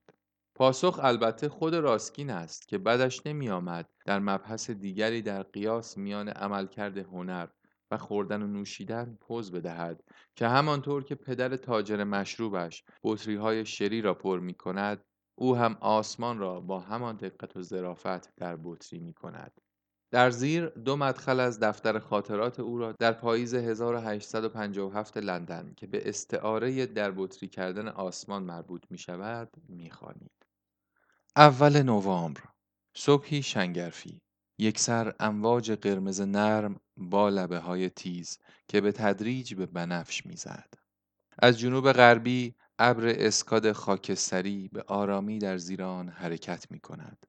پاسخ 0.54 1.00
البته 1.02 1.48
خود 1.48 1.74
راسکین 1.74 2.30
است 2.30 2.68
که 2.68 2.78
بدش 2.78 3.26
نمی 3.26 3.50
آمد 3.50 3.88
در 4.06 4.18
مبحث 4.18 4.70
دیگری 4.70 5.22
در 5.22 5.42
قیاس 5.42 5.98
میان 5.98 6.28
عملکرد 6.28 6.98
هنر 6.98 7.48
و 7.90 7.96
خوردن 7.98 8.42
و 8.42 8.46
نوشیدن 8.46 9.18
پوز 9.20 9.52
بدهد 9.52 10.04
که 10.36 10.48
همانطور 10.48 11.04
که 11.04 11.14
پدر 11.14 11.56
تاجر 11.56 12.04
مشروبش 12.04 12.84
بطری 13.04 13.34
های 13.34 13.66
شری 13.66 14.02
را 14.02 14.14
پر 14.14 14.40
می 14.40 14.54
کند 14.54 15.04
او 15.34 15.56
هم 15.56 15.76
آسمان 15.80 16.38
را 16.38 16.60
با 16.60 16.80
همان 16.80 17.16
دقت 17.16 17.56
و 17.56 17.62
ظرافت 17.62 18.34
در 18.36 18.58
بطری 18.64 18.98
می 18.98 19.12
کند. 19.12 19.52
در 20.16 20.30
زیر 20.30 20.66
دو 20.66 20.96
مدخل 20.96 21.40
از 21.40 21.60
دفتر 21.60 21.98
خاطرات 21.98 22.60
او 22.60 22.78
را 22.78 22.92
در 22.92 23.12
پاییز 23.12 23.54
1857 23.54 25.16
لندن 25.16 25.72
که 25.76 25.86
به 25.86 26.08
استعاره 26.08 26.86
در 26.86 27.10
بطری 27.10 27.48
کردن 27.48 27.88
آسمان 27.88 28.42
مربوط 28.42 28.82
می 28.90 28.98
شود 28.98 29.48
می 29.68 29.90
خانید. 29.90 30.46
اول 31.36 31.82
نوامبر 31.82 32.40
صبحی 32.94 33.42
شنگرفی 33.42 34.20
یک 34.58 34.78
سر 34.78 35.14
امواج 35.20 35.72
قرمز 35.72 36.20
نرم 36.20 36.80
با 36.96 37.28
لبه 37.28 37.58
های 37.58 37.90
تیز 37.90 38.38
که 38.68 38.80
به 38.80 38.92
تدریج 38.92 39.54
به 39.54 39.66
بنفش 39.66 40.26
می‌زد. 40.26 40.74
از 41.38 41.58
جنوب 41.58 41.92
غربی 41.92 42.54
ابر 42.78 43.08
اسکاد 43.08 43.72
خاکستری 43.72 44.68
به 44.72 44.82
آرامی 44.82 45.38
در 45.38 45.58
زیر 45.58 45.82
آن 45.82 46.08
حرکت 46.08 46.70
می 46.70 46.80
کند. 46.80 47.26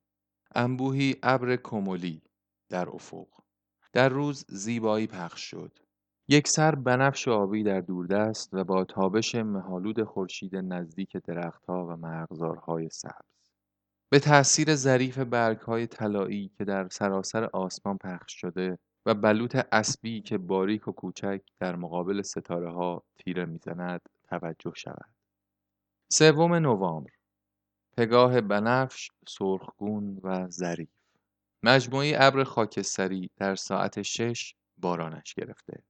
انبوهی 0.55 1.15
ابر 1.23 1.55
کمولی 1.55 2.21
در 2.69 2.89
افق. 2.89 3.27
در 3.93 4.09
روز 4.09 4.45
زیبایی 4.49 5.07
پخش 5.07 5.41
شد. 5.41 5.79
یک 6.27 6.47
سر 6.47 6.75
بنفش 6.75 7.27
آبی 7.27 7.63
در 7.63 7.81
دوردست 7.81 8.53
و 8.53 8.63
با 8.63 8.83
تابش 8.83 9.35
مهالود 9.35 10.03
خورشید 10.03 10.55
نزدیک 10.55 11.17
درختها 11.17 11.85
و 11.85 11.95
مرغزارهای 11.95 12.89
سبز. 12.89 13.37
به 14.09 14.19
تأثیر 14.19 14.75
ظریف 14.75 15.17
برگهای 15.17 15.87
طلایی 15.87 16.51
که 16.57 16.65
در 16.65 16.89
سراسر 16.89 17.43
آسمان 17.43 17.97
پخش 17.97 18.41
شده 18.41 18.79
و 19.05 19.13
بلوط 19.13 19.57
اسبی 19.71 20.21
که 20.21 20.37
باریک 20.37 20.87
و 20.87 20.91
کوچک 20.91 21.41
در 21.59 21.75
مقابل 21.75 22.21
ستاره 22.21 22.71
ها 22.71 23.03
تیره 23.17 23.45
می‌زند 23.45 24.01
توجه 24.29 24.71
شود. 24.75 25.09
سوم 26.11 26.53
نوامبر. 26.53 27.11
پگاه 27.97 28.41
بنفش 28.41 29.11
سرخگون 29.27 30.19
و 30.23 30.49
ظریف 30.49 30.89
مجموعی 31.63 32.15
ابر 32.15 32.43
خاکستری 32.43 33.29
در 33.37 33.55
ساعت 33.55 34.01
شش 34.01 34.55
بارانش 34.77 35.33
گرفته 35.33 35.83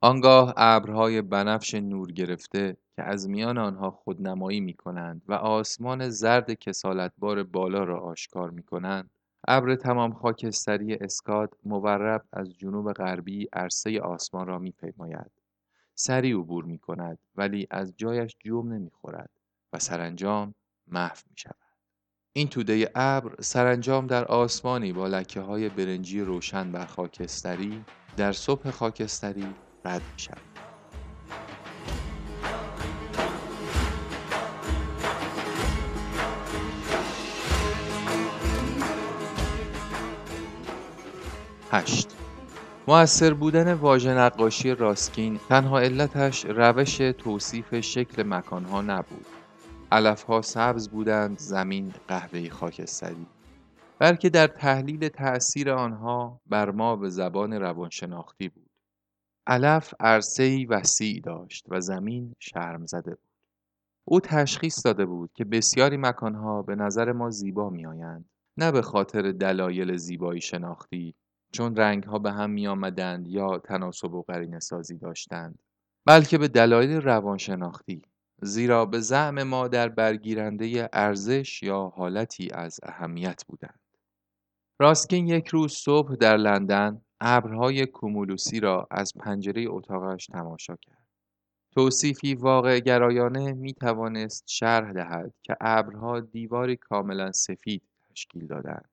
آنگاه 0.00 0.54
ابرهای 0.56 1.22
بنفش 1.22 1.74
نور 1.74 2.12
گرفته 2.12 2.76
که 2.96 3.02
از 3.02 3.28
میان 3.28 3.58
آنها 3.58 3.90
خودنمایی 3.90 4.60
می 4.60 4.74
کنند 4.74 5.22
و 5.28 5.32
آسمان 5.32 6.08
زرد 6.08 6.52
کسالتبار 6.52 7.42
بالا 7.42 7.84
را 7.84 8.00
آشکار 8.00 8.50
می 8.50 8.62
کنند 8.62 9.10
ابر 9.48 9.74
تمام 9.74 10.12
خاکستری 10.12 10.94
اسکاد 10.94 11.56
مورب 11.64 12.24
از 12.32 12.58
جنوب 12.58 12.92
غربی 12.92 13.48
عرصه 13.52 14.00
آسمان 14.00 14.46
را 14.46 14.58
می 14.58 14.70
پیماید. 14.70 15.30
سریع 15.94 16.38
عبور 16.38 16.64
می 16.64 16.78
کند 16.78 17.18
ولی 17.34 17.66
از 17.70 17.94
جایش 17.96 18.36
جوم 18.40 18.72
نمی 18.72 18.90
خورد 18.90 19.30
و 19.72 19.78
سرانجام 19.78 20.54
محو 20.86 21.16
می 21.30 21.36
شود. 21.36 21.65
این 22.36 22.48
توده 22.48 22.90
ابر 22.94 23.30
سرانجام 23.40 24.06
در 24.06 24.24
آسمانی 24.24 24.92
با 24.92 25.08
لکه 25.08 25.40
های 25.40 25.68
برنجی 25.68 26.20
روشن 26.20 26.72
بر 26.72 26.86
خاکستری 26.86 27.84
در 28.16 28.32
صبح 28.32 28.70
خاکستری 28.70 29.46
رد 29.84 30.02
می 30.12 30.18
شود. 30.18 30.38
هشت 41.70 42.08
مؤثر 42.88 43.34
بودن 43.34 43.72
واژه 43.72 44.10
نقاشی 44.10 44.74
راسکین 44.74 45.40
تنها 45.48 45.78
علتش 45.78 46.44
روش 46.44 46.96
توصیف 46.96 47.80
شکل 47.80 48.22
مکانها 48.22 48.82
نبود 48.82 49.35
علفها 49.96 50.42
سبز 50.42 50.88
بودند 50.88 51.38
زمین 51.38 51.94
قهوه‌ای 52.08 52.50
خاکستری. 52.50 53.26
بلکه 53.98 54.28
در 54.28 54.46
تحلیل 54.46 55.08
تأثیر 55.08 55.70
آنها 55.70 56.40
بر 56.46 56.70
ما 56.70 56.96
به 56.96 57.08
زبان 57.08 57.52
روانشناختی 57.52 58.48
بود. 58.48 58.70
علف 59.46 59.94
عرصه‌ای 60.00 60.64
وسیع 60.64 61.20
داشت 61.20 61.64
و 61.68 61.80
زمین 61.80 62.34
شرم 62.38 62.86
زده 62.86 63.10
بود. 63.10 63.28
او 64.04 64.20
تشخیص 64.20 64.86
داده 64.86 65.06
بود 65.06 65.30
که 65.34 65.44
بسیاری 65.44 65.96
مکانها 65.96 66.62
به 66.62 66.74
نظر 66.74 67.12
ما 67.12 67.30
زیبا 67.30 67.70
میآیند 67.70 68.24
نه 68.56 68.72
به 68.72 68.82
خاطر 68.82 69.32
دلایل 69.32 69.96
زیبایی 69.96 70.40
شناختی 70.40 71.14
چون 71.52 71.76
رنگها 71.76 72.18
به 72.18 72.32
هم 72.32 72.50
می 72.50 72.68
آمدند 72.68 73.28
یا 73.28 73.58
تناسب 73.58 74.14
و 74.14 74.22
قرینه 74.22 74.60
سازی 74.60 74.98
داشتند 74.98 75.58
بلکه 76.06 76.38
به 76.38 76.48
دلایل 76.48 76.90
روانشناختی. 76.90 78.02
زیرا 78.42 78.84
به 78.86 79.00
زعم 79.00 79.42
ما 79.42 79.68
در 79.68 79.88
برگیرنده 79.88 80.88
ارزش 80.92 81.62
یا 81.62 81.92
حالتی 81.96 82.50
از 82.50 82.80
اهمیت 82.82 83.44
بودند. 83.48 83.80
راسکین 84.78 85.26
یک 85.26 85.48
روز 85.48 85.72
صبح 85.72 86.14
در 86.14 86.36
لندن 86.36 87.00
ابرهای 87.20 87.86
کومولوسی 87.86 88.60
را 88.60 88.88
از 88.90 89.12
پنجره 89.14 89.64
اتاقش 89.68 90.26
تماشا 90.26 90.76
کرد. 90.76 91.06
توصیفی 91.70 92.34
واقع 92.34 92.80
گرایانه 92.80 93.52
می 93.52 93.72
توانست 93.72 94.44
شرح 94.46 94.92
دهد 94.92 95.34
که 95.42 95.56
ابرها 95.60 96.20
دیواری 96.20 96.76
کاملا 96.76 97.32
سفید 97.32 97.82
تشکیل 98.10 98.46
دادند. 98.46 98.90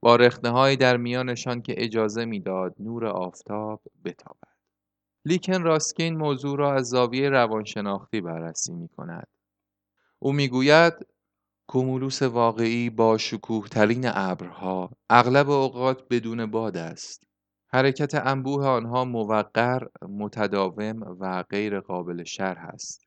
با 0.00 0.16
رخنه‌هایی 0.16 0.76
در 0.76 0.96
میانشان 0.96 1.62
که 1.62 1.74
اجازه 1.76 2.24
می‌داد 2.24 2.74
نور 2.78 3.06
آفتاب 3.06 3.82
بتابد. 4.04 4.53
لیکن 5.24 5.62
راسکین 5.62 6.16
موضوع 6.16 6.58
را 6.58 6.74
از 6.74 6.88
زاویه 6.88 7.28
روانشناختی 7.28 8.20
بررسی 8.20 8.72
می 8.72 8.88
کند. 8.88 9.26
او 10.18 10.32
می‌گوید 10.32 10.94
کومولوس 11.66 12.22
واقعی 12.22 12.90
با 12.90 13.18
شکوه 13.18 13.68
ترین 13.68 14.04
ابرها 14.06 14.90
اغلب 15.10 15.50
اوقات 15.50 16.08
بدون 16.10 16.46
باد 16.46 16.76
است. 16.76 17.26
حرکت 17.68 18.14
انبوه 18.14 18.66
آنها 18.66 19.04
موقر، 19.04 19.86
متداوم 20.08 21.16
و 21.20 21.42
غیر 21.42 21.80
قابل 21.80 22.24
شرح 22.24 22.64
است. 22.64 23.04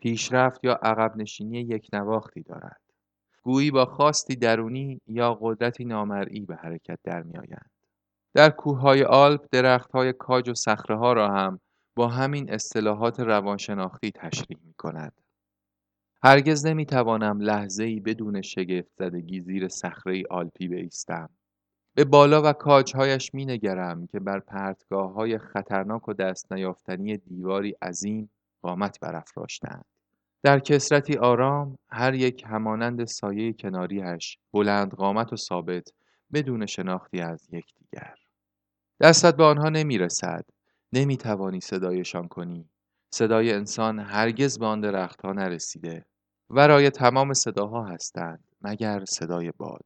پیشرفت 0.00 0.64
یا 0.64 0.72
عقب 0.72 1.16
نشینی 1.16 1.60
یک 1.60 1.88
نواختی 1.92 2.42
دارد. 2.42 2.80
گویی 3.42 3.70
با 3.70 3.86
خواستی 3.86 4.36
درونی 4.36 5.00
یا 5.06 5.38
قدرتی 5.40 5.84
نامرئی 5.84 6.40
به 6.40 6.56
حرکت 6.56 6.98
در 7.04 7.22
میآیند 7.22 7.73
در 8.34 8.50
کوههای 8.50 9.02
آلپ 9.02 9.46
درختهای 9.52 10.12
کاج 10.12 10.48
و 10.48 10.94
ها 10.94 11.12
را 11.12 11.28
هم 11.28 11.60
با 11.96 12.08
همین 12.08 12.52
اصطلاحات 12.52 13.20
روانشناختی 13.20 14.10
تشریح 14.10 14.58
می 14.64 14.74
کند. 14.74 15.12
هرگز 16.22 16.66
نمی 16.66 16.86
توانم 16.86 17.40
لحظه 17.40 17.84
ای 17.84 18.00
بدون 18.00 18.42
شگفت 18.42 18.92
زدگی 18.98 19.40
زیر 19.40 19.68
صخره 19.68 20.22
آلپی 20.30 20.68
بایستم. 20.68 21.30
به 21.94 22.04
بالا 22.04 22.42
و 22.42 22.52
کاجهایش 22.52 23.34
می 23.34 23.46
نگرم 23.46 24.06
که 24.06 24.20
بر 24.20 24.38
پرتگاه 24.38 25.12
های 25.12 25.38
خطرناک 25.38 26.08
و 26.08 26.12
دست 26.12 26.52
نیافتنی 26.52 27.16
دیواری 27.16 27.74
عظیم 27.82 28.30
قامت 28.62 29.00
برافراشتند. 29.00 29.84
در 30.42 30.58
کسرتی 30.58 31.16
آرام 31.16 31.78
هر 31.88 32.14
یک 32.14 32.44
همانند 32.46 33.04
سایه 33.04 33.52
کناریش 33.52 34.38
بلند 34.52 34.94
قامت 34.94 35.32
و 35.32 35.36
ثابت 35.36 35.92
بدون 36.32 36.66
شناختی 36.66 37.20
از 37.20 37.48
یکدیگر 37.52 38.23
دستت 39.00 39.36
به 39.36 39.44
آنها 39.44 39.68
نمی 39.68 39.98
رسد 39.98 40.44
نمی 40.92 41.16
توانی 41.16 41.60
صدایشان 41.60 42.28
کنی. 42.28 42.68
صدای 43.14 43.52
انسان 43.52 43.98
هرگز 43.98 44.58
به 44.58 44.66
آن 44.66 44.80
درختها 44.80 45.32
نرسیده. 45.32 46.04
ورای 46.50 46.90
تمام 46.90 47.32
صداها 47.32 47.84
هستند 47.84 48.44
مگر 48.62 49.04
صدای 49.04 49.52
باد. 49.56 49.84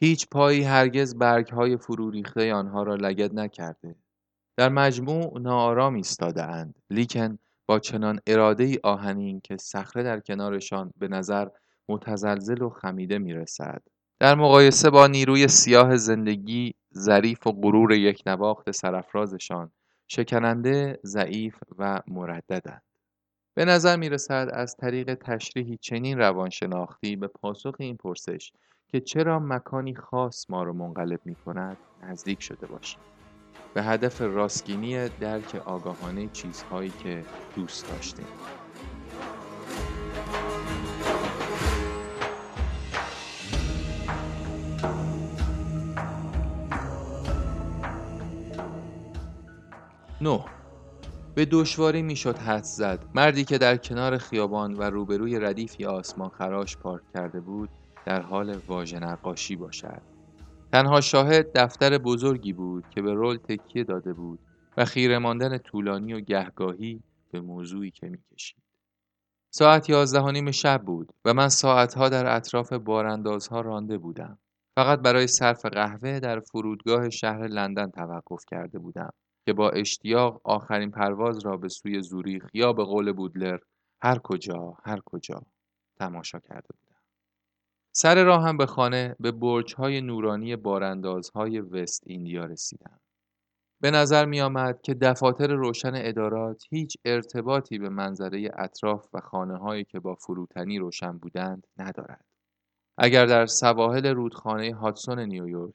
هیچ 0.00 0.28
پایی 0.28 0.62
هرگز 0.62 1.14
برگهای 1.14 1.76
فرو 1.76 2.10
ریخته 2.10 2.54
آنها 2.54 2.82
را 2.82 2.94
لگد 2.94 3.34
نکرده. 3.34 3.96
در 4.56 4.68
مجموع 4.68 5.40
ناآرام 5.40 5.94
ایستاده 5.94 6.44
اند 6.44 6.74
لیکن 6.90 7.38
با 7.66 7.78
چنان 7.78 8.20
ای 8.26 8.78
آهنین 8.82 9.40
که 9.40 9.56
صخره 9.56 10.02
در 10.02 10.20
کنارشان 10.20 10.92
به 10.98 11.08
نظر 11.08 11.48
متزلزل 11.88 12.62
و 12.62 12.70
خمیده 12.70 13.18
می 13.18 13.32
رسد. 13.32 13.82
در 14.20 14.34
مقایسه 14.34 14.90
با 14.90 15.06
نیروی 15.06 15.48
سیاه 15.48 15.96
زندگی 15.96 16.74
ظریف 16.94 17.46
و 17.46 17.52
غرور 17.52 17.92
یک 17.92 18.22
نواخت 18.26 18.70
سرفرازشان 18.70 19.72
شکننده، 20.08 21.00
ضعیف 21.04 21.56
و 21.78 22.02
مرددند. 22.06 22.82
به 23.54 23.64
نظر 23.64 23.96
می 23.96 24.08
رسد 24.08 24.48
از 24.52 24.76
طریق 24.76 25.14
تشریحی 25.14 25.76
چنین 25.76 26.18
روانشناختی 26.18 27.16
به 27.16 27.26
پاسخ 27.26 27.74
این 27.78 27.96
پرسش 27.96 28.52
که 28.88 29.00
چرا 29.00 29.38
مکانی 29.38 29.94
خاص 29.94 30.50
ما 30.50 30.62
را 30.62 30.72
منقلب 30.72 31.20
می 31.24 31.34
کند 31.34 31.76
نزدیک 32.02 32.42
شده 32.42 32.66
باشیم. 32.66 33.00
به 33.74 33.82
هدف 33.82 34.20
راستگینی 34.20 35.08
درک 35.08 35.54
آگاهانه 35.54 36.28
چیزهایی 36.32 36.90
که 36.90 37.24
دوست 37.56 37.90
داشتیم 37.90 38.26
نو 50.20 50.44
به 51.34 51.44
دشواری 51.44 52.02
می‌شد 52.02 52.38
حد 52.38 52.62
زد 52.62 53.04
مردی 53.14 53.44
که 53.44 53.58
در 53.58 53.76
کنار 53.76 54.18
خیابان 54.18 54.74
و 54.74 54.82
روبروی 54.82 55.38
ردیفی 55.38 55.84
آسمان 55.84 56.28
خراش 56.28 56.76
پارک 56.76 57.02
کرده 57.14 57.40
بود 57.40 57.68
در 58.06 58.20
حال 58.20 58.56
واژه 58.68 58.98
نقاشی 58.98 59.56
باشد 59.56 60.02
تنها 60.72 61.00
شاهد 61.00 61.52
دفتر 61.54 61.98
بزرگی 61.98 62.52
بود 62.52 62.84
که 62.90 63.02
به 63.02 63.14
رول 63.14 63.36
تکیه 63.36 63.84
داده 63.84 64.12
بود 64.12 64.38
و 64.76 64.84
خیره 64.84 65.18
ماندن 65.18 65.58
طولانی 65.58 66.14
و 66.14 66.20
گهگاهی 66.20 67.02
به 67.30 67.40
موضوعی 67.40 67.90
که 67.90 68.08
می‌کشید. 68.08 68.62
ساعت 69.50 69.90
یازده 69.90 70.20
و 70.20 70.30
نیم 70.30 70.50
شب 70.50 70.82
بود 70.82 71.12
و 71.24 71.34
من 71.34 71.48
ساعتها 71.48 72.08
در 72.08 72.36
اطراف 72.36 72.72
باراندازها 72.72 73.60
رانده 73.60 73.98
بودم. 73.98 74.38
فقط 74.76 74.98
برای 74.98 75.26
صرف 75.26 75.66
قهوه 75.66 76.20
در 76.20 76.40
فرودگاه 76.40 77.10
شهر 77.10 77.46
لندن 77.46 77.90
توقف 77.90 78.44
کرده 78.50 78.78
بودم 78.78 79.12
که 79.48 79.54
با 79.54 79.70
اشتیاق 79.70 80.40
آخرین 80.44 80.90
پرواز 80.90 81.46
را 81.46 81.56
به 81.56 81.68
سوی 81.68 82.02
زوریخ 82.02 82.46
یا 82.54 82.72
به 82.72 82.84
قول 82.84 83.12
بودلر 83.12 83.58
هر 84.02 84.18
کجا 84.18 84.76
هر 84.84 85.00
کجا 85.04 85.42
تماشا 85.96 86.38
کرده 86.38 86.68
بودم. 86.68 87.00
سر 87.92 88.24
راهم 88.24 88.56
به 88.56 88.66
خانه 88.66 89.16
به 89.20 89.32
های 89.76 90.00
نورانی 90.00 90.56
باراندازهای 90.56 91.60
وست 91.60 92.02
ایندیا 92.06 92.44
رسیدم. 92.44 93.00
به 93.80 93.90
نظر 93.90 94.24
می 94.24 94.40
آمد 94.40 94.82
که 94.82 94.94
دفاتر 94.94 95.46
روشن 95.46 95.92
ادارات 95.94 96.64
هیچ 96.70 96.96
ارتباطی 97.04 97.78
به 97.78 97.88
منظره 97.88 98.50
اطراف 98.58 99.08
و 99.12 99.20
خانه 99.20 99.58
هایی 99.58 99.84
که 99.84 100.00
با 100.00 100.14
فروتنی 100.14 100.78
روشن 100.78 101.18
بودند 101.18 101.66
ندارد. 101.76 102.24
اگر 102.98 103.26
در 103.26 103.46
سواحل 103.46 104.06
رودخانه 104.06 104.74
هاتسون 104.74 105.20
نیویورک 105.20 105.74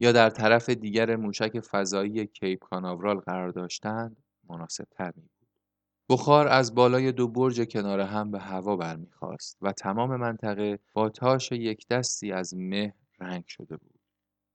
یا 0.00 0.12
در 0.12 0.30
طرف 0.30 0.70
دیگر 0.70 1.16
موشک 1.16 1.60
فضایی 1.60 2.26
کیپ 2.26 2.58
کاناورال 2.58 3.18
قرار 3.18 3.50
داشتند 3.50 4.16
مناسب 4.48 4.84
تر 4.90 5.12
می 5.16 5.28
بخار 6.08 6.48
از 6.48 6.74
بالای 6.74 7.12
دو 7.12 7.28
برج 7.28 7.68
کنار 7.68 8.00
هم 8.00 8.30
به 8.30 8.38
هوا 8.38 8.76
برمیخواست 8.76 9.58
و 9.62 9.72
تمام 9.72 10.16
منطقه 10.16 10.78
با 10.92 11.08
تاش 11.08 11.52
یک 11.52 11.88
دستی 11.88 12.32
از 12.32 12.54
مه 12.56 12.94
رنگ 13.20 13.44
شده 13.46 13.76
بود. 13.76 14.00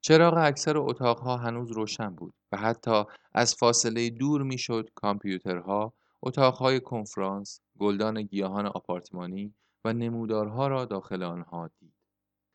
چراغ 0.01 0.33
اکثر 0.37 0.77
اتاقها 0.77 1.37
هنوز 1.37 1.71
روشن 1.71 2.09
بود 2.09 2.33
و 2.51 2.57
حتی 2.57 3.03
از 3.33 3.55
فاصله 3.55 4.09
دور 4.09 4.43
می‌شد 4.43 4.89
کامپیوترها، 4.95 5.93
اتاقهای 6.21 6.79
کنفرانس، 6.79 7.61
گلدان 7.79 8.21
گیاهان 8.21 8.65
آپارتمانی 8.65 9.53
و 9.85 9.93
نمودارها 9.93 10.67
را 10.67 10.85
داخل 10.85 11.23
آنها 11.23 11.69
دید. 11.79 11.93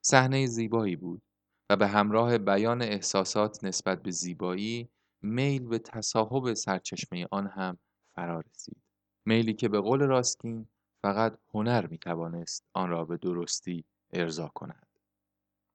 صحنه 0.03 0.47
زیبایی 0.47 0.97
بود 0.97 1.23
و 1.71 1.77
به 1.77 1.87
همراه 1.87 2.39
بیان 2.39 2.83
احساسات 2.83 3.65
نسبت 3.65 4.03
به 4.03 4.11
زیبایی 4.11 4.89
میل 5.23 5.67
به 5.67 5.79
تصاحب 5.79 6.55
سرچشمه 6.55 7.27
آن 7.31 7.47
هم 7.47 7.79
فرا 8.15 8.41
رسید. 8.41 8.83
میلی 9.25 9.55
که 9.55 9.69
به 9.69 9.81
قول 9.81 10.01
راستین 10.01 10.69
فقط 11.03 11.39
هنر 11.55 11.87
می 11.87 11.99
توانست 11.99 12.65
آن 12.73 12.89
را 12.89 13.05
به 13.05 13.17
درستی 13.17 13.85
ارضا 14.13 14.49
کند. 14.49 14.87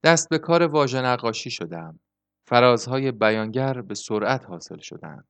دست 0.04 0.28
به 0.28 0.38
کار 0.38 0.62
واژه 0.62 1.02
نقاشی 1.02 1.50
شدم. 1.50 2.00
فرازهای 2.46 3.12
بیانگر 3.12 3.80
به 3.82 3.94
سرعت 3.94 4.46
حاصل 4.46 4.78
شدند. 4.78 5.28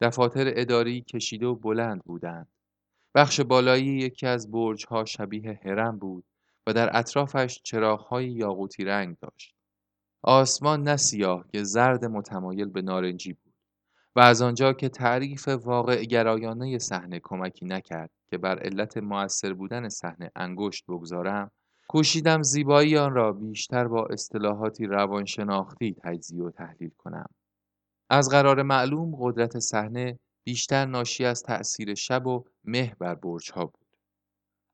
دفاتر 0.00 0.52
اداری 0.56 1.00
کشیده 1.00 1.46
و 1.46 1.54
بلند 1.54 2.04
بودند. 2.04 2.48
بخش 3.14 3.40
بالایی 3.40 3.86
یکی 3.86 4.26
از 4.26 4.50
برجها 4.50 5.04
شبیه 5.04 5.60
هرم 5.64 5.98
بود 5.98 6.24
و 6.66 6.72
در 6.72 6.96
اطرافش 6.98 7.60
چراغهای 7.62 8.28
یاقوتی 8.30 8.84
رنگ 8.84 9.16
داشت. 9.18 9.55
آسمان 10.22 10.82
نه 10.82 10.96
سیاه 10.96 11.44
که 11.52 11.62
زرد 11.62 12.04
متمایل 12.04 12.68
به 12.68 12.82
نارنجی 12.82 13.32
بود 13.32 13.54
و 14.16 14.20
از 14.20 14.42
آنجا 14.42 14.72
که 14.72 14.88
تعریف 14.88 15.48
واقع 15.48 16.04
گرایانه 16.04 16.78
صحنه 16.78 17.20
کمکی 17.22 17.66
نکرد 17.66 18.10
که 18.30 18.38
بر 18.38 18.58
علت 18.58 18.96
موثر 18.96 19.52
بودن 19.52 19.88
صحنه 19.88 20.30
انگشت 20.36 20.84
بگذارم 20.88 21.50
کوشیدم 21.88 22.42
زیبایی 22.42 22.98
آن 22.98 23.14
را 23.14 23.32
بیشتر 23.32 23.88
با 23.88 24.06
اصطلاحاتی 24.06 24.86
روانشناختی 24.86 25.96
تجزیه 26.02 26.42
و 26.42 26.50
تحلیل 26.50 26.90
کنم 26.98 27.26
از 28.10 28.28
قرار 28.28 28.62
معلوم 28.62 29.16
قدرت 29.20 29.58
صحنه 29.58 30.18
بیشتر 30.44 30.84
ناشی 30.84 31.24
از 31.24 31.42
تأثیر 31.42 31.94
شب 31.94 32.26
و 32.26 32.44
مه 32.64 32.96
بر 32.98 33.14
برجها 33.14 33.66
بود 33.66 33.86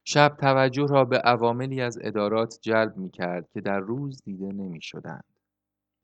شب 0.05 0.37
توجه 0.41 0.87
را 0.87 1.05
به 1.05 1.19
عواملی 1.19 1.81
از 1.81 1.99
ادارات 2.03 2.59
جلب 2.63 2.97
می 2.97 3.11
کرد 3.11 3.49
که 3.51 3.61
در 3.61 3.79
روز 3.79 4.23
دیده 4.25 4.47
نمی 4.47 4.83
شدند. 4.83 5.25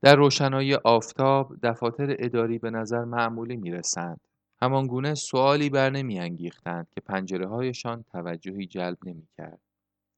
در 0.03 0.17
روشنایی 0.17 0.75
آفتاب 0.75 1.57
دفاتر 1.63 2.17
اداری 2.19 2.59
به 2.59 2.71
نظر 2.71 3.05
معمولی 3.05 3.57
می 3.57 3.71
رسند. 3.71 4.21
همانگونه 4.63 5.15
سوالی 5.15 5.71
بر 5.71 5.91
نمی 5.91 6.19
انگیختند 6.19 6.87
که 6.91 7.01
پنجره 7.01 7.49
هایشان 7.49 8.05
توجهی 8.13 8.67
جلب 8.67 8.99
نمی 9.05 9.29
کرد. 9.37 9.61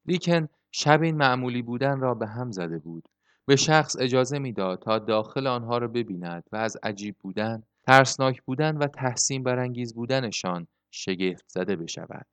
لیکن 0.07 0.49
شب 0.73 1.03
این 1.03 1.17
معمولی 1.17 1.63
بودن 1.63 2.01
را 2.01 2.15
به 2.15 2.27
هم 2.27 2.51
زده 2.51 2.79
بود. 2.79 3.09
به 3.47 3.57
شخص 3.57 3.97
اجازه 4.01 4.39
می‌داد 4.39 4.79
تا 4.79 4.99
داخل 4.99 5.47
آنها 5.47 5.79
را 5.79 5.89
ببیند 5.89 6.45
و 6.53 6.57
از 6.57 6.77
عجیب 6.83 7.17
بودن، 7.21 7.63
ترسناک 7.87 8.43
بودن 8.43 8.77
و 8.77 8.87
تحسین 8.87 9.43
برانگیز 9.43 9.95
بودنشان 9.95 10.67
شگفت 10.91 11.45
زده 11.49 11.77
بشود. 11.77 12.27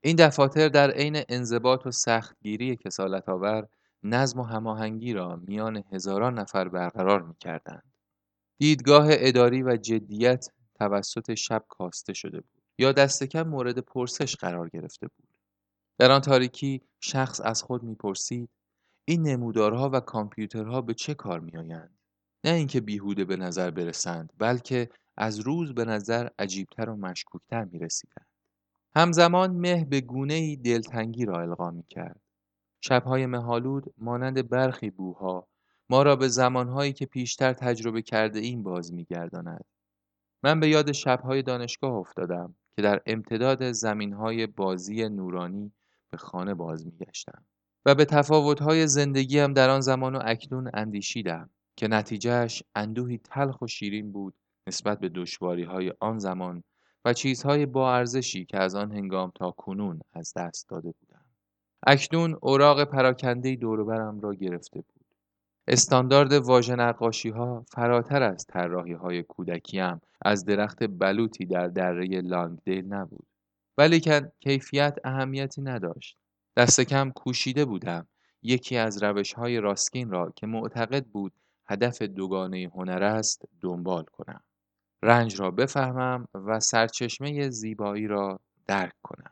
این 0.00 0.16
دفاتر 0.16 0.68
در 0.68 0.90
عین 0.90 1.22
انضباط 1.28 1.86
و 1.86 1.90
سختگیری 1.90 2.76
کسالت 2.76 3.28
آور 3.28 3.66
نظم 4.04 4.40
و 4.40 4.42
هماهنگی 4.42 5.12
را 5.12 5.36
میان 5.36 5.84
هزاران 5.92 6.38
نفر 6.38 6.68
برقرار 6.68 7.22
می 7.22 7.34
کردند. 7.34 7.92
دیدگاه 8.58 9.06
اداری 9.10 9.62
و 9.62 9.76
جدیت 9.76 10.48
توسط 10.74 11.34
شب 11.34 11.64
کاسته 11.68 12.12
شده 12.12 12.40
بود 12.40 12.62
یا 12.78 12.92
دست 12.92 13.24
کم 13.24 13.42
مورد 13.42 13.78
پرسش 13.78 14.36
قرار 14.36 14.68
گرفته 14.68 15.08
بود. 15.08 15.28
در 15.98 16.10
آن 16.10 16.20
تاریکی 16.20 16.82
شخص 17.00 17.40
از 17.40 17.62
خود 17.62 17.82
می‌پرسید 17.82 18.50
این 19.04 19.22
نمودارها 19.22 19.90
و 19.92 20.00
کامپیوترها 20.00 20.80
به 20.80 20.94
چه 20.94 21.14
کار 21.14 21.40
میآیند 21.40 21.98
نه 22.44 22.50
اینکه 22.50 22.80
بیهوده 22.80 23.24
به 23.24 23.36
نظر 23.36 23.70
برسند 23.70 24.32
بلکه 24.38 24.88
از 25.16 25.38
روز 25.38 25.74
به 25.74 25.84
نظر 25.84 26.28
عجیبتر 26.38 26.90
و 26.90 26.96
مشکوکتر 26.96 27.64
می 27.64 27.78
رسیدند. 27.78 28.26
همزمان 28.96 29.50
مه 29.50 29.84
به 29.84 30.00
گونه 30.00 30.34
ای 30.34 30.56
دلتنگی 30.56 31.24
را 31.24 31.40
القا 31.40 31.70
می 31.70 31.82
کرد. 31.82 32.20
شبهای 32.84 33.26
مهالود 33.26 33.94
مانند 33.98 34.48
برخی 34.48 34.90
بوها 34.90 35.48
ما 35.90 36.02
را 36.02 36.16
به 36.16 36.28
زمانهایی 36.28 36.92
که 36.92 37.06
پیشتر 37.06 37.52
تجربه 37.52 38.02
کرده 38.02 38.38
این 38.38 38.62
باز 38.62 38.92
می 38.92 39.04
گرداند. 39.04 39.64
من 40.42 40.60
به 40.60 40.68
یاد 40.68 40.92
شبهای 40.92 41.42
دانشگاه 41.42 41.92
افتادم 41.92 42.54
که 42.76 42.82
در 42.82 43.00
امتداد 43.06 43.72
زمینهای 43.72 44.46
بازی 44.46 45.08
نورانی 45.08 45.72
به 46.10 46.16
خانه 46.16 46.54
باز 46.54 46.86
می 46.86 46.92
گشتم. 46.92 47.44
و 47.86 47.94
به 47.94 48.04
تفاوتهای 48.04 48.86
زندگیم 48.86 49.52
در 49.52 49.70
آن 49.70 49.80
زمان 49.80 50.14
و 50.14 50.20
اکنون 50.24 50.70
اندیشیدم 50.74 51.50
که 51.76 51.88
نتیجهش 51.88 52.62
اندوهی 52.74 53.18
تلخ 53.18 53.62
و 53.62 53.66
شیرین 53.66 54.12
بود 54.12 54.34
نسبت 54.66 55.00
به 55.00 55.08
دشواری 55.08 55.62
های 55.62 55.92
آن 56.00 56.18
زمان 56.18 56.64
و 57.04 57.12
چیزهای 57.12 57.66
با 57.66 57.94
ارزشی 57.94 58.44
که 58.44 58.58
از 58.58 58.74
آن 58.74 58.92
هنگام 58.92 59.32
تا 59.34 59.50
کنون 59.50 60.00
از 60.12 60.32
دست 60.36 60.68
داده 60.68 60.94
بودم. 61.00 61.11
اکنون 61.86 62.38
اوراق 62.40 62.84
پراکنده 62.84 63.56
دوروبرم 63.56 64.20
را 64.20 64.34
گرفته 64.34 64.80
بود. 64.80 65.06
استاندارد 65.68 66.32
واژه 66.32 66.74
نقاشی 66.76 67.28
ها 67.28 67.64
فراتر 67.68 68.22
از 68.22 68.46
طراحی 68.46 68.92
های 68.92 69.22
کودکیم 69.22 70.00
از 70.22 70.44
درخت 70.44 70.84
بلوطی 70.84 71.46
در 71.46 71.68
دره 71.68 72.20
لانگدیل 72.20 72.84
نبود. 72.84 73.26
ولیکن 73.78 74.32
کیفیت 74.40 74.98
اهمیتی 75.04 75.62
نداشت. 75.62 76.16
دست 76.56 76.80
کم 76.80 77.10
کوشیده 77.10 77.64
بودم 77.64 78.06
یکی 78.42 78.76
از 78.76 79.02
روش 79.02 79.32
های 79.32 79.60
راسکین 79.60 80.10
را 80.10 80.32
که 80.36 80.46
معتقد 80.46 81.04
بود 81.04 81.32
هدف 81.66 82.02
دوگانه 82.02 82.70
هنر 82.74 83.02
است 83.02 83.42
دنبال 83.60 84.04
کنم. 84.04 84.40
رنج 85.02 85.40
را 85.40 85.50
بفهمم 85.50 86.28
و 86.34 86.60
سرچشمه 86.60 87.50
زیبایی 87.50 88.06
را 88.06 88.40
درک 88.66 88.94
کنم. 89.02 89.31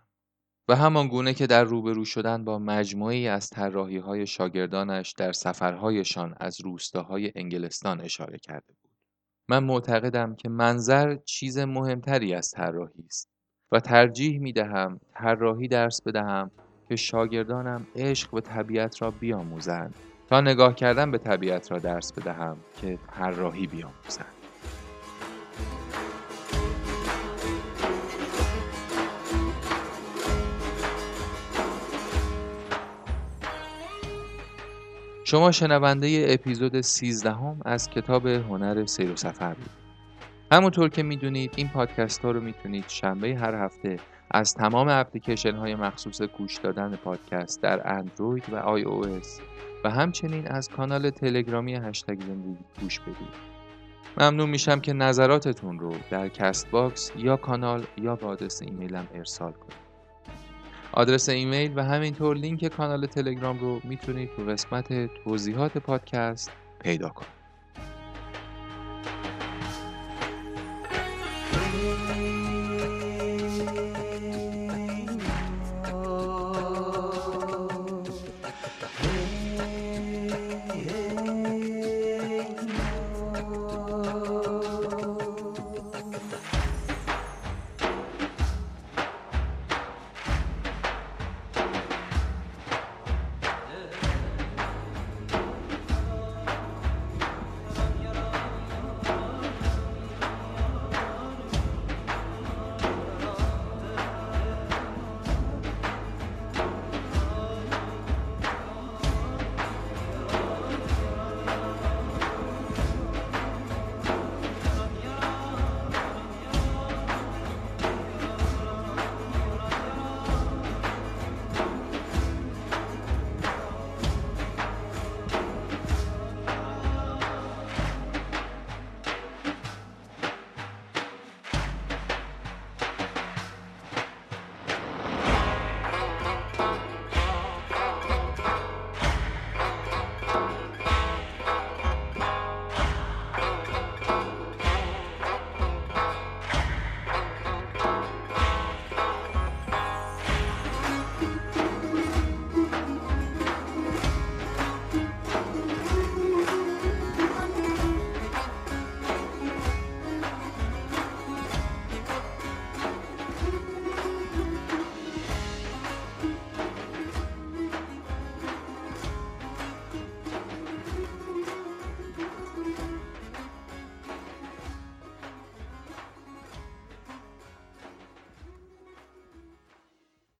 و 0.70 0.74
همان 0.74 1.08
گونه 1.08 1.34
که 1.34 1.46
در 1.46 1.64
روبرو 1.64 2.04
شدن 2.04 2.44
با 2.44 2.58
مجموعی 2.58 3.28
از 3.28 3.50
طراحی 3.50 3.98
های 3.98 4.26
شاگردانش 4.26 5.12
در 5.12 5.32
سفرهایشان 5.32 6.34
از 6.40 6.60
روستاهای 6.60 7.32
انگلستان 7.34 8.00
اشاره 8.00 8.38
کرده 8.38 8.66
بود. 8.82 8.90
من 9.48 9.64
معتقدم 9.64 10.34
که 10.34 10.48
منظر 10.48 11.16
چیز 11.24 11.58
مهمتری 11.58 12.34
از 12.34 12.50
طراحی 12.50 13.04
است 13.06 13.28
و 13.72 13.80
ترجیح 13.80 14.40
می 14.40 14.52
دهم 14.52 15.00
طراحی 15.14 15.68
درس 15.68 16.02
بدهم 16.02 16.50
که 16.88 16.96
شاگردانم 16.96 17.86
عشق 17.96 18.30
به 18.30 18.40
طبیعت 18.40 19.02
را 19.02 19.10
بیاموزند 19.10 19.94
تا 20.28 20.40
نگاه 20.40 20.74
کردن 20.74 21.10
به 21.10 21.18
طبیعت 21.18 21.72
را 21.72 21.78
درس 21.78 22.12
بدهم 22.12 22.56
که 22.80 22.98
طراحی 23.12 23.66
بیاموزند. 23.66 24.39
شما 35.30 35.50
شنونده 35.50 36.26
اپیزود 36.28 36.80
13هم 36.80 37.60
از 37.64 37.90
کتاب 37.90 38.26
هنر 38.26 38.86
سیر 38.86 39.12
و 39.12 39.16
سفر 39.16 39.54
بود. 39.54 39.70
همونطور 40.52 40.88
که 40.88 41.02
می‌دونید 41.02 41.52
این 41.56 41.68
پادکست 41.68 42.24
ها 42.24 42.30
رو 42.30 42.40
می‌تونید 42.40 42.84
شنبه 42.88 43.36
هر 43.36 43.54
هفته 43.54 43.96
از 44.30 44.54
تمام 44.54 44.88
اپلیکیشن 44.88 45.54
های 45.54 45.74
مخصوص 45.74 46.22
گوش 46.22 46.56
دادن 46.56 46.96
پادکست 46.96 47.62
در 47.62 47.92
اندروید 47.92 48.52
و 48.52 48.56
iOS 48.56 49.40
و 49.84 49.90
همچنین 49.90 50.48
از 50.48 50.68
کانال 50.68 51.10
تلگرامی 51.10 51.74
هشتگ 51.74 52.20
زندگی 52.20 52.64
گوش 52.80 53.00
بدید. 53.00 53.50
ممنون 54.16 54.50
میشم 54.50 54.80
که 54.80 54.92
نظراتتون 54.92 55.78
رو 55.78 55.94
در 56.10 56.28
Castbox 56.28 57.12
یا 57.16 57.36
کانال 57.36 57.86
یا 57.96 58.16
به 58.16 58.26
آدرس 58.26 58.62
ایمیلم 58.62 59.08
ارسال 59.14 59.52
کنید. 59.52 59.89
آدرس 60.92 61.28
ایمیل 61.28 61.72
و 61.78 61.84
همینطور 61.84 62.36
لینک 62.36 62.64
کانال 62.68 63.06
تلگرام 63.06 63.58
رو 63.58 63.80
می‌تونید 63.84 64.32
تو 64.32 64.44
قسمت 64.44 65.06
توضیحات 65.14 65.78
پادکست 65.78 66.52
پیدا 66.80 67.08
کنید. 67.08 67.39